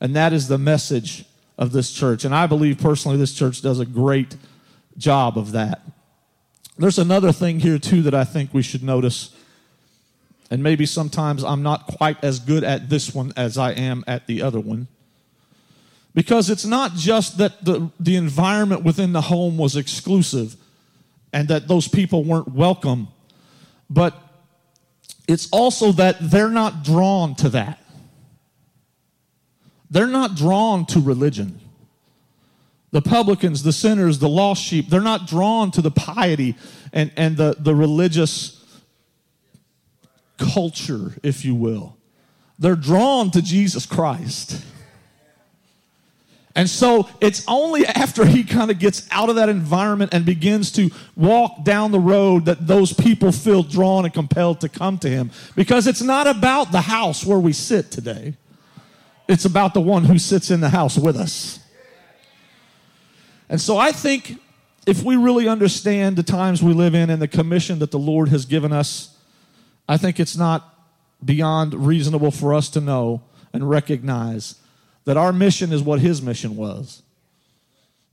And 0.00 0.16
that 0.16 0.32
is 0.32 0.48
the 0.48 0.58
message 0.58 1.24
of 1.58 1.72
this 1.72 1.92
church. 1.92 2.24
And 2.24 2.34
I 2.34 2.46
believe 2.46 2.78
personally 2.78 3.16
this 3.16 3.34
church 3.34 3.62
does 3.62 3.80
a 3.80 3.86
great 3.86 4.36
job 4.98 5.38
of 5.38 5.52
that. 5.52 5.82
There's 6.78 6.98
another 6.98 7.32
thing 7.32 7.60
here, 7.60 7.78
too, 7.78 8.02
that 8.02 8.14
I 8.14 8.24
think 8.24 8.52
we 8.52 8.62
should 8.62 8.82
notice 8.82 9.34
and 10.50 10.62
maybe 10.62 10.86
sometimes 10.86 11.42
I'm 11.42 11.62
not 11.62 11.86
quite 11.86 12.22
as 12.22 12.38
good 12.38 12.62
at 12.62 12.88
this 12.88 13.14
one 13.14 13.32
as 13.36 13.58
I 13.58 13.72
am 13.72 14.04
at 14.06 14.26
the 14.26 14.42
other 14.42 14.60
one. 14.60 14.86
Because 16.14 16.48
it's 16.48 16.64
not 16.64 16.94
just 16.94 17.38
that 17.38 17.64
the, 17.64 17.90
the 18.00 18.16
environment 18.16 18.84
within 18.84 19.12
the 19.12 19.22
home 19.22 19.58
was 19.58 19.76
exclusive 19.76 20.56
and 21.32 21.48
that 21.48 21.68
those 21.68 21.88
people 21.88 22.24
weren't 22.24 22.52
welcome, 22.52 23.08
but 23.90 24.16
it's 25.28 25.48
also 25.50 25.92
that 25.92 26.16
they're 26.20 26.48
not 26.48 26.84
drawn 26.84 27.34
to 27.36 27.48
that. 27.50 27.82
They're 29.90 30.06
not 30.06 30.34
drawn 30.34 30.86
to 30.86 31.00
religion. 31.00 31.60
The 32.92 33.02
publicans, 33.02 33.62
the 33.62 33.72
sinners, 33.72 34.18
the 34.18 34.28
lost 34.28 34.62
sheep, 34.62 34.88
they're 34.88 35.00
not 35.00 35.26
drawn 35.26 35.70
to 35.72 35.82
the 35.82 35.90
piety 35.90 36.56
and, 36.92 37.12
and 37.16 37.36
the, 37.36 37.56
the 37.58 37.74
religious 37.74 38.64
culture, 40.38 41.14
if 41.22 41.44
you 41.44 41.54
will. 41.54 41.96
They're 42.58 42.76
drawn 42.76 43.30
to 43.32 43.42
Jesus 43.42 43.86
Christ. 43.86 44.64
And 46.54 46.70
so 46.70 47.06
it's 47.20 47.44
only 47.46 47.86
after 47.86 48.24
he 48.24 48.42
kind 48.42 48.70
of 48.70 48.78
gets 48.78 49.06
out 49.10 49.28
of 49.28 49.36
that 49.36 49.50
environment 49.50 50.14
and 50.14 50.24
begins 50.24 50.72
to 50.72 50.90
walk 51.14 51.64
down 51.64 51.92
the 51.92 52.00
road 52.00 52.46
that 52.46 52.66
those 52.66 52.94
people 52.94 53.30
feel 53.30 53.62
drawn 53.62 54.06
and 54.06 54.14
compelled 54.14 54.62
to 54.62 54.70
come 54.70 54.96
to 54.98 55.08
him. 55.10 55.30
Because 55.54 55.86
it's 55.86 56.00
not 56.00 56.26
about 56.26 56.72
the 56.72 56.80
house 56.80 57.26
where 57.26 57.38
we 57.38 57.52
sit 57.52 57.90
today, 57.90 58.36
it's 59.28 59.44
about 59.44 59.74
the 59.74 59.80
one 59.80 60.04
who 60.04 60.18
sits 60.18 60.50
in 60.50 60.60
the 60.60 60.68
house 60.68 60.96
with 60.96 61.16
us. 61.16 61.58
And 63.48 63.60
so 63.60 63.76
I 63.76 63.92
think 63.92 64.38
if 64.86 65.02
we 65.02 65.16
really 65.16 65.48
understand 65.48 66.16
the 66.16 66.22
times 66.22 66.62
we 66.62 66.72
live 66.72 66.94
in 66.94 67.10
and 67.10 67.20
the 67.20 67.28
commission 67.28 67.80
that 67.80 67.90
the 67.90 67.98
Lord 67.98 68.28
has 68.28 68.44
given 68.44 68.72
us, 68.72 69.16
I 69.88 69.96
think 69.96 70.20
it's 70.20 70.36
not 70.36 70.74
beyond 71.24 71.74
reasonable 71.74 72.30
for 72.30 72.54
us 72.54 72.68
to 72.70 72.80
know 72.80 73.22
and 73.52 73.68
recognize 73.68 74.56
that 75.04 75.16
our 75.16 75.32
mission 75.32 75.72
is 75.72 75.82
what 75.82 76.00
his 76.00 76.20
mission 76.20 76.56
was. 76.56 77.02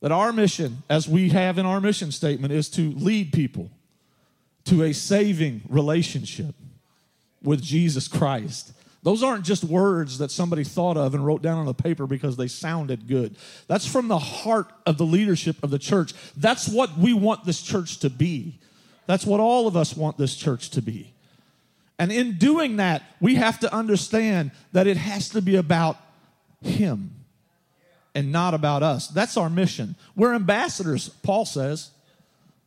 That 0.02 0.12
our 0.12 0.34
mission, 0.34 0.84
as 0.90 1.08
we 1.08 1.30
have 1.30 1.58
in 1.58 1.66
our 1.66 1.80
mission 1.80 2.12
statement, 2.12 2.54
is 2.54 2.70
to 2.70 2.92
lead 2.92 3.34
people 3.34 3.72
to 4.66 4.84
a 4.84 4.94
saving 4.94 5.62
relationship 5.70 6.56
with 7.42 7.62
Jesus 7.62 8.08
Christ. 8.08 8.74
Those 9.04 9.22
aren't 9.22 9.44
just 9.44 9.66
words 9.66 10.18
that 10.20 10.32
somebody 10.32 10.64
thought 10.64 10.96
of 10.96 11.14
and 11.14 11.26
wrote 11.26 11.42
down 11.42 11.58
on 11.58 11.68
a 11.68 11.74
paper 11.74 12.08
because 12.08 12.38
they 12.38 12.48
sounded 12.48 13.06
good. 13.08 13.36
That's 13.68 13.86
from 13.86 14.08
the 14.08 14.18
heart 14.18 14.72
of 14.86 14.98
the 14.98 15.06
leadership 15.06 15.62
of 15.62 15.70
the 15.70 15.80
church. 15.80 16.14
That's 16.38 16.70
what 16.70 16.98
we 16.98 17.14
want 17.14 17.46
this 17.46 17.62
church 17.62 18.00
to 18.00 18.10
be. 18.10 18.60
That's 19.06 19.26
what 19.26 19.42
all 19.42 19.68
of 19.68 19.76
us 19.76 19.96
want 19.96 20.18
this 20.18 20.36
church 20.36 20.70
to 20.72 20.82
be. 20.82 21.14
And 22.00 22.14
in 22.14 22.38
doing 22.38 22.78
that, 22.78 23.04
we 23.20 23.36
have 23.36 23.60
to 23.60 23.74
understand 23.74 24.52
that 24.72 24.88
it 24.88 24.96
has 24.96 25.30
to 25.30 25.42
be 25.42 25.58
about 25.58 25.98
Him 26.62 27.12
and 28.16 28.32
not 28.32 28.54
about 28.54 28.84
us. 28.84 29.10
That's 29.10 29.36
our 29.36 29.50
mission. 29.50 29.96
We're 30.16 30.34
ambassadors, 30.34 31.10
Paul 31.10 31.46
says, 31.46 31.92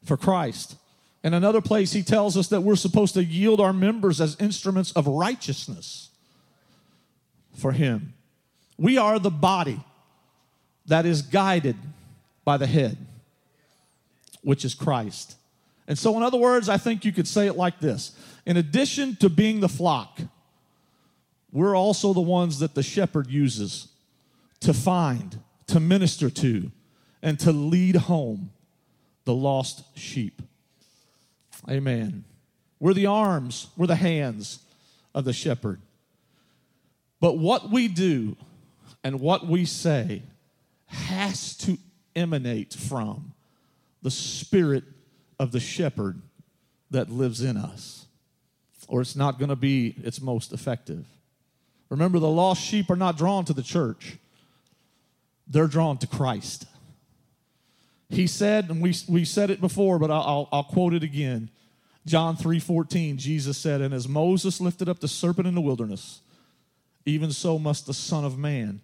for 0.04 0.18
Christ. 0.18 0.76
In 1.24 1.32
another 1.32 1.62
place, 1.62 1.92
he 1.92 2.02
tells 2.02 2.36
us 2.36 2.48
that 2.48 2.60
we're 2.60 2.76
supposed 2.76 3.14
to 3.14 3.24
yield 3.24 3.58
our 3.58 3.72
members 3.72 4.20
as 4.20 4.36
instruments 4.38 4.92
of 4.92 5.06
righteousness 5.06 6.10
for 7.56 7.72
Him. 7.72 8.14
We 8.78 8.98
are 8.98 9.18
the 9.18 9.30
body 9.30 9.80
that 10.86 11.06
is 11.06 11.22
guided 11.22 11.76
by 12.44 12.56
the 12.56 12.66
head, 12.66 12.96
which 14.42 14.64
is 14.64 14.74
Christ. 14.74 15.36
And 15.88 15.98
so, 15.98 16.16
in 16.16 16.22
other 16.22 16.38
words, 16.38 16.68
I 16.68 16.76
think 16.76 17.04
you 17.04 17.12
could 17.12 17.28
say 17.28 17.46
it 17.46 17.56
like 17.56 17.80
this 17.80 18.12
In 18.44 18.56
addition 18.56 19.16
to 19.16 19.28
being 19.28 19.60
the 19.60 19.68
flock, 19.68 20.20
we're 21.52 21.76
also 21.76 22.12
the 22.12 22.20
ones 22.20 22.58
that 22.58 22.74
the 22.74 22.82
shepherd 22.82 23.28
uses 23.28 23.88
to 24.60 24.74
find, 24.74 25.40
to 25.68 25.80
minister 25.80 26.28
to, 26.30 26.70
and 27.22 27.38
to 27.40 27.52
lead 27.52 27.96
home 27.96 28.50
the 29.24 29.34
lost 29.34 29.96
sheep. 29.96 30.42
Amen. 31.68 32.24
We're 32.78 32.94
the 32.94 33.06
arms, 33.06 33.68
we're 33.76 33.86
the 33.86 33.96
hands 33.96 34.60
of 35.14 35.24
the 35.24 35.32
shepherd. 35.32 35.80
But 37.20 37.38
what 37.38 37.70
we 37.70 37.88
do 37.88 38.36
and 39.02 39.20
what 39.20 39.46
we 39.46 39.64
say 39.64 40.22
has 40.86 41.56
to 41.58 41.78
emanate 42.14 42.74
from 42.74 43.32
the 44.02 44.10
Spirit 44.10 44.84
of 45.38 45.52
the 45.52 45.60
shepherd 45.60 46.20
that 46.90 47.10
lives 47.10 47.42
in 47.42 47.56
us, 47.56 48.06
or 48.88 49.00
it's 49.00 49.16
not 49.16 49.38
going 49.38 49.48
to 49.48 49.56
be 49.56 49.94
its 50.02 50.20
most 50.20 50.52
effective. 50.52 51.06
Remember, 51.88 52.18
the 52.18 52.28
lost 52.28 52.62
sheep 52.62 52.90
are 52.90 52.96
not 52.96 53.16
drawn 53.16 53.44
to 53.44 53.52
the 53.52 53.62
church, 53.62 54.16
they're 55.46 55.66
drawn 55.66 55.98
to 55.98 56.06
Christ. 56.06 56.66
He 58.08 58.28
said, 58.28 58.70
and 58.70 58.80
we, 58.80 58.94
we 59.08 59.24
said 59.24 59.50
it 59.50 59.60
before, 59.60 59.98
but 59.98 60.12
I'll, 60.12 60.48
I'll 60.52 60.62
quote 60.62 60.94
it 60.94 61.02
again. 61.02 61.50
John 62.06 62.36
3:14, 62.36 63.16
Jesus 63.16 63.58
said, 63.58 63.80
And 63.80 63.92
as 63.92 64.06
Moses 64.06 64.60
lifted 64.60 64.88
up 64.88 65.00
the 65.00 65.08
serpent 65.08 65.48
in 65.48 65.56
the 65.56 65.60
wilderness, 65.60 66.20
even 67.06 67.32
so 67.32 67.58
must 67.58 67.86
the 67.86 67.94
Son 67.94 68.24
of 68.24 68.36
Man 68.36 68.80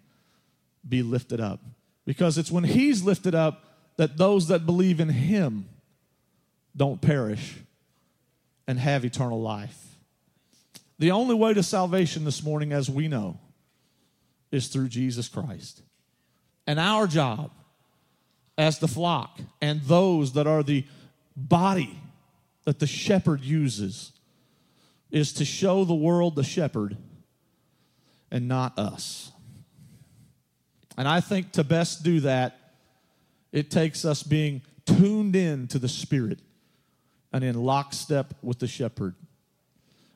be 0.89 1.03
lifted 1.03 1.41
up. 1.41 1.61
Because 2.07 2.39
it's 2.39 2.51
when 2.51 2.65
he's 2.65 3.03
lifted 3.03 3.35
up 3.35 3.65
that 3.97 4.17
those 4.17 4.49
that 4.49 4.65
believe 4.65 5.01
in 5.01 5.09
him 5.11 5.69
don't 6.77 7.01
perish 7.01 7.57
and 8.67 8.79
have 8.79 9.05
eternal 9.05 9.41
life. 9.41 9.97
The 10.99 11.11
only 11.11 11.35
way 11.35 11.53
to 11.53 11.63
salvation 11.63 12.25
this 12.25 12.43
morning, 12.43 12.73
as 12.73 12.89
we 12.89 13.09
know, 13.09 13.39
is 14.51 14.69
through 14.69 14.89
Jesus 14.89 15.29
Christ. 15.29 15.83
And 16.67 16.79
our 16.79 17.07
job 17.07 17.51
as 18.57 18.79
the 18.79 18.89
flock 18.89 19.41
and 19.61 19.81
those 19.83 20.35
that 20.35 20.47
are 20.47 20.63
the 20.63 20.85
body 21.37 21.99
that 22.65 22.79
the 22.79 22.87
shepherd 22.87 23.41
uses 23.41 24.13
is 25.11 25.33
to 25.33 25.45
show 25.45 25.85
the 25.85 25.95
world 25.95 26.37
the 26.37 26.45
shepherd 26.45 26.97
and 28.33 28.49
not 28.49 28.77
us. 28.79 29.31
And 30.97 31.07
I 31.07 31.21
think 31.21 31.53
to 31.53 31.63
best 31.63 32.03
do 32.03 32.21
that, 32.21 32.59
it 33.53 33.71
takes 33.71 34.05
us 34.05 34.23
being 34.23 34.63
tuned 34.87 35.37
in 35.37 35.69
to 35.69 35.79
the 35.79 35.89
Spirit 35.89 36.41
and 37.33 37.45
in 37.45 37.55
lockstep 37.55 38.35
with 38.43 38.59
the 38.59 38.67
shepherd. 38.67 39.15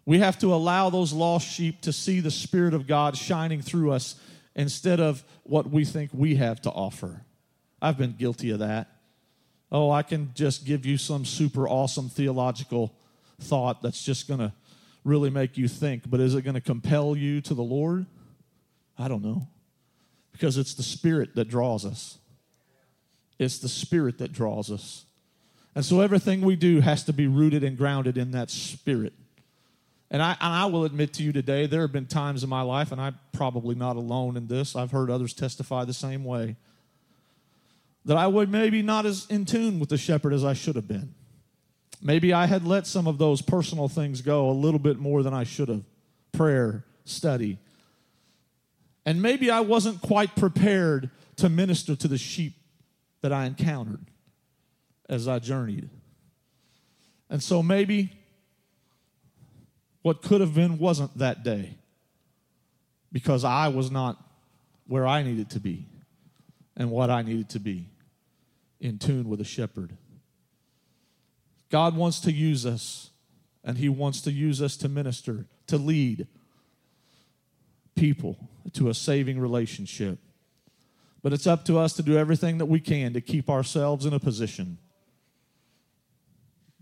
We 0.07 0.19
have 0.21 0.39
to 0.39 0.55
allow 0.55 0.89
those 0.89 1.13
lost 1.13 1.47
sheep 1.47 1.83
to 1.83 1.93
see 1.93 2.21
the 2.21 2.31
Spirit 2.31 2.73
of 2.73 2.87
God 2.87 3.17
shining 3.17 3.61
through 3.61 3.93
us 3.93 4.17
instead 4.55 4.99
of 4.99 5.23
what 5.43 5.71
we 5.71 5.85
think 5.85 6.11
we 6.13 6.37
have 6.37 6.61
to 6.63 6.71
offer. 6.71 7.23
I've 7.83 7.99
been 7.99 8.13
guilty 8.13 8.51
of 8.51 8.61
that. 8.61 8.89
Oh, 9.71 9.91
I 9.91 10.03
can 10.03 10.31
just 10.35 10.65
give 10.65 10.87
you 10.87 10.97
some 10.97 11.25
super 11.25 11.69
awesome 11.69 12.09
theological 12.09 12.95
thought 13.41 13.83
that's 13.83 14.03
just 14.03 14.27
going 14.27 14.41
to 14.41 14.53
really 15.07 15.31
make 15.31 15.57
you 15.57 15.69
think, 15.69 16.11
but 16.11 16.21
is 16.21 16.35
it 16.35 16.43
going 16.43 16.55
to 16.55 16.61
compel 16.61 17.17
you 17.17 17.41
to 17.43 17.55
the 17.55 17.63
Lord? 17.63 18.07
I 18.99 19.09
don't 19.09 19.23
know. 19.23 19.47
Because 20.33 20.59
it's 20.59 20.75
the 20.75 20.83
Spirit 20.83 21.35
that 21.37 21.49
draws 21.49 21.87
us. 21.87 22.19
It's 23.39 23.59
the 23.59 23.69
Spirit 23.69 24.19
that 24.19 24.33
draws 24.33 24.71
us. 24.71 25.05
And 25.75 25.85
so 25.85 26.01
everything 26.01 26.41
we 26.41 26.57
do 26.57 26.81
has 26.81 27.05
to 27.05 27.13
be 27.13 27.27
rooted 27.27 27.63
and 27.63 27.77
grounded 27.77 28.19
in 28.19 28.33
that 28.33 28.51
Spirit. 28.51 29.13
And 30.11 30.23
I, 30.23 30.33
and 30.33 30.55
I 30.55 30.67
will 30.67 30.85
admit 30.85 31.15
to 31.15 31.23
you 31.23 31.33
today, 31.33 31.67
there 31.67 31.83
have 31.83 31.93
been 31.93 32.07
times 32.07 32.43
in 32.43 32.49
my 32.49 32.63
life, 32.63 32.93
and 32.93 33.01
I'm 33.01 33.19
probably 33.33 33.75
not 33.75 33.97
alone 33.97 34.37
in 34.37 34.47
this, 34.47 34.77
I've 34.77 34.93
heard 34.93 35.11
others 35.11 35.35
testify 35.35 35.85
the 35.85 35.93
same 35.95 36.25
way, 36.25 36.57
that 38.05 38.17
I 38.17 38.27
would 38.27 38.51
maybe 38.51 38.83
not 38.83 39.05
as 39.05 39.27
in 39.29 39.45
tune 39.45 39.81
with 39.81 39.89
the 39.89 39.99
shepherd 39.99 40.33
as 40.33 40.45
I 40.45 40.53
should 40.53 40.77
have 40.77 40.87
been. 40.87 41.15
Maybe 42.03 42.33
I 42.33 42.47
had 42.47 42.65
let 42.65 42.87
some 42.87 43.07
of 43.07 43.19
those 43.19 43.43
personal 43.43 43.89
things 43.89 44.21
go 44.21 44.51
a 44.51 44.53
little 44.53 44.79
bit 44.79 44.99
more 44.99 45.23
than 45.23 45.35
I 45.35 45.45
should 45.45 45.69
have 45.69 45.83
prayer, 46.33 46.85
study. 47.05 47.59
And 49.05 49.23
maybe 49.23 49.51
I 49.51 49.61
wasn't 49.61 50.03
quite 50.03 50.37
prepared 50.37 51.11
to 51.37 51.49
minister 51.49 51.97
to 51.97 52.09
the 52.09 52.19
sheep 52.19 52.55
that 53.23 53.33
I 53.33 53.47
encountered 53.47 54.05
as 55.09 55.29
I 55.29 55.39
journeyed. 55.39 55.89
And 57.31 57.43
so 57.43 57.63
maybe 57.63 58.13
what 60.03 60.23
could 60.23 60.41
have 60.41 60.55
been 60.55 60.79
wasn't 60.79 61.17
that 61.19 61.43
day 61.43 61.77
because 63.13 63.45
I 63.45 63.69
was 63.69 63.91
not 63.91 64.23
where 64.87 65.07
I 65.07 65.23
needed 65.23 65.51
to 65.51 65.61
be 65.61 65.87
and 66.77 66.91
what 66.91 67.11
I 67.11 67.23
needed 67.23 67.49
to 67.51 67.59
be 67.59 67.89
in 68.81 68.99
tune 68.99 69.29
with 69.29 69.41
a 69.41 69.45
shepherd. 69.45 69.97
God 71.71 71.97
wants 71.97 72.21
to 72.21 72.33
use 72.33 72.65
us, 72.65 73.11
and 73.65 73.79
He 73.79 73.89
wants 73.89 74.21
to 74.23 74.33
use 74.33 74.63
us 74.63 74.77
to 74.79 74.89
minister, 74.89 75.47
to 75.67 75.77
lead 75.77 76.27
people 77.95 78.49
to 78.75 78.89
a 78.89 78.95
saving 78.95 79.41
relationship. 79.41 80.19
But 81.23 81.33
it's 81.33 81.47
up 81.47 81.65
to 81.65 81.79
us 81.79 81.95
to 81.95 82.03
do 82.03 82.17
everything 82.17 82.59
that 82.59 82.67
we 82.67 82.79
can 82.79 83.15
to 83.15 83.21
keep 83.21 83.51
ourselves 83.51 84.07
in 84.07 84.13
a 84.13 84.21
position 84.21 84.79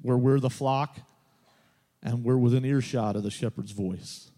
where 0.03 0.19
we're 0.19 0.41
the 0.41 0.51
flock 0.51 0.99
and 2.03 2.23
we're 2.23 2.37
within 2.37 2.65
earshot 2.65 3.17
of 3.17 3.23
the 3.23 3.31
shepherd's 3.31 3.71
voice. 3.71 4.31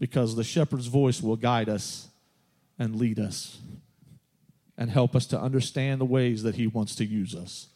Because 0.00 0.34
the 0.34 0.42
shepherd's 0.42 0.88
voice 0.88 1.22
will 1.22 1.36
guide 1.36 1.68
us 1.68 2.08
and 2.78 2.96
lead 2.96 3.20
us 3.20 3.60
and 4.76 4.90
help 4.90 5.14
us 5.14 5.26
to 5.26 5.40
understand 5.40 6.00
the 6.00 6.04
ways 6.04 6.42
that 6.42 6.56
he 6.56 6.66
wants 6.66 6.96
to 6.96 7.04
use 7.04 7.32
us. 7.34 7.68